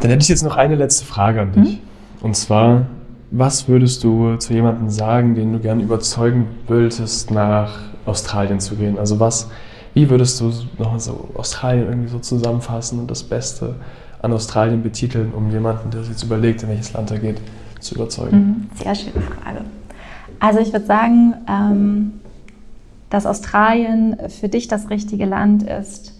Dann 0.00 0.10
hätte 0.10 0.22
ich 0.22 0.28
jetzt 0.28 0.42
noch 0.42 0.56
eine 0.56 0.74
letzte 0.74 1.04
Frage 1.04 1.42
an 1.42 1.52
dich. 1.52 1.74
Hm? 1.74 1.78
Und 2.22 2.36
zwar, 2.36 2.86
was 3.30 3.68
würdest 3.68 4.02
du 4.04 4.36
zu 4.36 4.52
jemandem 4.52 4.88
sagen, 4.88 5.34
den 5.34 5.52
du 5.52 5.58
gerne 5.58 5.82
überzeugen 5.82 6.46
würdest, 6.66 7.30
nach 7.30 7.80
Australien 8.06 8.60
zu 8.60 8.76
gehen? 8.76 8.98
Also 8.98 9.20
was, 9.20 9.50
wie 9.92 10.08
würdest 10.08 10.40
du 10.40 10.52
noch 10.78 10.98
so 10.98 11.28
Australien 11.34 11.86
irgendwie 11.86 12.08
so 12.08 12.18
zusammenfassen 12.18 12.98
und 12.98 13.10
das 13.10 13.22
Beste 13.22 13.76
an 14.22 14.32
Australien 14.32 14.82
betiteln, 14.82 15.32
um 15.34 15.50
jemanden, 15.50 15.90
der 15.90 16.00
sich 16.00 16.10
jetzt 16.12 16.22
überlegt, 16.22 16.62
in 16.62 16.70
welches 16.70 16.92
Land 16.94 17.10
er 17.10 17.18
geht, 17.18 17.40
zu 17.80 17.94
überzeugen? 17.94 18.36
Mhm, 18.36 18.82
sehr 18.82 18.94
schöne 18.94 19.20
Frage. 19.20 19.60
Also 20.40 20.60
ich 20.60 20.72
würde 20.72 20.86
sagen, 20.86 21.34
ähm, 21.48 22.12
dass 23.10 23.26
Australien 23.26 24.16
für 24.28 24.48
dich 24.48 24.66
das 24.66 24.90
richtige 24.90 25.26
Land 25.26 25.62
ist, 25.62 26.13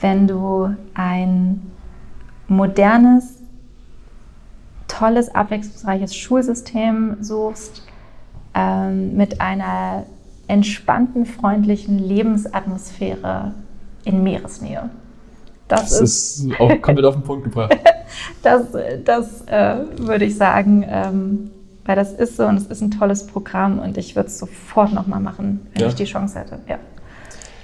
wenn 0.00 0.26
du 0.28 0.74
ein 0.94 1.70
modernes, 2.46 3.38
tolles, 4.86 5.34
abwechslungsreiches 5.34 6.14
Schulsystem 6.14 7.16
suchst, 7.20 7.86
ähm, 8.54 9.16
mit 9.16 9.40
einer 9.40 10.06
entspannten, 10.46 11.26
freundlichen 11.26 11.98
Lebensatmosphäre 11.98 13.54
in 14.04 14.22
Meeresnähe. 14.22 14.90
Das, 15.68 15.90
das 15.90 16.00
ist, 16.00 16.38
ist 16.38 16.60
auch 16.60 16.80
komplett 16.80 17.04
auf 17.04 17.14
den 17.14 17.22
Punkt 17.22 17.44
gebracht. 17.44 17.76
das 18.42 18.68
das 19.04 19.42
äh, 19.46 19.84
würde 19.98 20.24
ich 20.24 20.36
sagen, 20.36 20.84
ähm, 20.88 21.50
weil 21.84 21.96
das 21.96 22.12
ist 22.12 22.36
so 22.36 22.46
und 22.46 22.56
es 22.56 22.66
ist 22.66 22.80
ein 22.80 22.90
tolles 22.90 23.26
Programm 23.26 23.78
und 23.78 23.98
ich 23.98 24.16
würde 24.16 24.28
es 24.28 24.38
sofort 24.38 24.94
nochmal 24.94 25.20
machen, 25.20 25.66
wenn 25.74 25.82
ja. 25.82 25.88
ich 25.88 25.94
die 25.94 26.04
Chance 26.04 26.38
hätte. 26.38 26.58
Ja, 26.66 26.78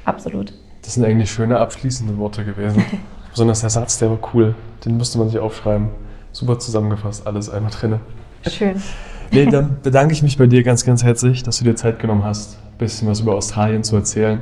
absolut. 0.05 0.53
Das 0.85 0.95
sind 0.95 1.05
eigentlich 1.05 1.31
schöne 1.31 1.59
abschließende 1.59 2.19
Worte 2.19 2.45
gewesen. 2.45 2.85
Besonders 3.31 3.63
der 3.63 3.71
Satz, 3.71 3.99
der 3.99 4.11
war 4.11 4.19
cool. 4.35 4.55
Den 4.85 4.99
müsste 4.99 5.19
man 5.19 5.29
sich 5.29 5.39
aufschreiben. 5.39 5.89
Super 6.31 6.59
zusammengefasst, 6.59 7.27
alles 7.27 7.49
einmal 7.49 7.71
drin. 7.71 8.01
Schön. 8.47 8.83
Nee, 9.31 9.47
dann 9.47 9.79
bedanke 9.83 10.13
ich 10.13 10.23
mich 10.23 10.37
bei 10.37 10.47
dir 10.47 10.63
ganz, 10.63 10.85
ganz 10.85 11.03
herzlich, 11.03 11.43
dass 11.43 11.59
du 11.59 11.65
dir 11.65 11.75
Zeit 11.75 11.99
genommen 11.99 12.23
hast, 12.23 12.59
ein 12.73 12.79
bisschen 12.79 13.09
was 13.09 13.21
über 13.21 13.35
Australien 13.35 13.83
zu 13.83 13.97
erzählen. 13.97 14.41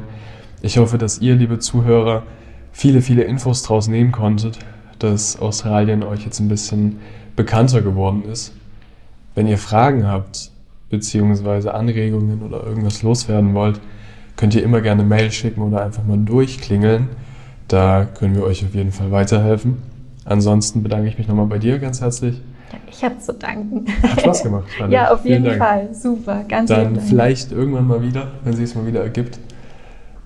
Ich 0.63 0.79
hoffe, 0.79 0.99
dass 0.99 1.21
ihr, 1.21 1.37
liebe 1.37 1.61
Zuhörer, 1.61 2.25
viele, 2.73 3.03
viele 3.03 3.23
Infos 3.23 3.63
draus 3.63 3.89
nehmen 3.89 4.11
konntet, 4.11 4.59
dass 4.99 5.39
Australien 5.41 6.03
euch 6.03 6.25
jetzt 6.25 6.41
ein 6.41 6.49
bisschen 6.49 6.99
bekannter 7.37 7.83
geworden 7.83 8.25
ist. 8.25 8.53
Wenn 9.35 9.47
ihr 9.47 9.59
Fragen 9.59 10.07
habt, 10.07 10.51
beziehungsweise 10.91 11.73
Anregungen 11.73 12.43
oder 12.43 12.65
irgendwas 12.65 13.03
loswerden 13.03 13.55
wollt, 13.55 13.81
könnt 14.37 14.55
ihr 14.55 14.63
immer 14.63 14.81
gerne 14.81 15.03
Mail 15.03 15.31
schicken 15.31 15.63
oder 15.63 15.85
einfach 15.85 16.05
mal 16.05 16.19
durchklingeln. 16.19 17.09
Da 17.69 18.05
können 18.05 18.35
wir 18.35 18.45
euch 18.45 18.65
auf 18.65 18.75
jeden 18.75 18.93
Fall 18.93 19.11
weiterhelfen. 19.11 19.79
Ansonsten 20.25 20.83
bedanke 20.83 21.09
ich 21.09 21.19
mich 21.19 21.29
nochmal 21.29 21.47
bei 21.47 21.59
dir 21.59 21.79
ganz 21.79 22.01
herzlich. 22.01 22.41
Ich 22.91 23.05
habe 23.05 23.19
zu 23.19 23.35
danken. 23.35 23.87
Hat 24.03 24.21
Spaß 24.21 24.43
gemacht. 24.43 24.65
Ja, 24.89 25.13
auf 25.13 25.25
jeden 25.25 25.59
Fall. 25.59 25.95
Super. 25.95 26.45
Ganz 26.49 26.69
Dann 26.69 27.01
vielleicht 27.01 27.53
irgendwann 27.53 27.87
mal 27.87 28.03
wieder, 28.03 28.33
wenn 28.45 28.55
sie 28.55 28.65
es 28.65 28.75
mal 28.75 28.87
wieder 28.87 29.03
ergibt. 29.03 29.39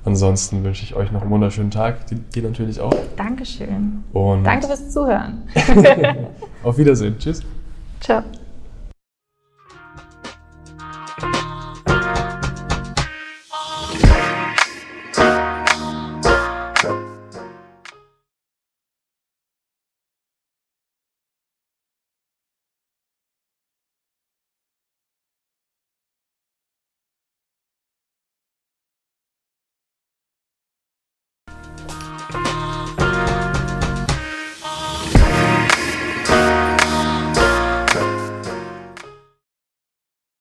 Ansonsten 0.05 0.63
wünsche 0.63 0.85
ich 0.85 0.95
euch 0.95 1.11
noch 1.11 1.23
einen 1.23 1.31
wunderschönen 1.31 1.71
Tag. 1.71 1.99
Dir 2.07 2.43
natürlich 2.43 2.81
auch. 2.81 2.95
Dankeschön. 3.17 4.05
Und 4.13 4.45
Danke 4.45 4.69
fürs 4.69 4.91
Zuhören. 4.91 5.43
auf 6.63 6.79
Wiedersehen. 6.79 7.17
Tschüss. 7.19 7.43
Ciao. 8.01 8.23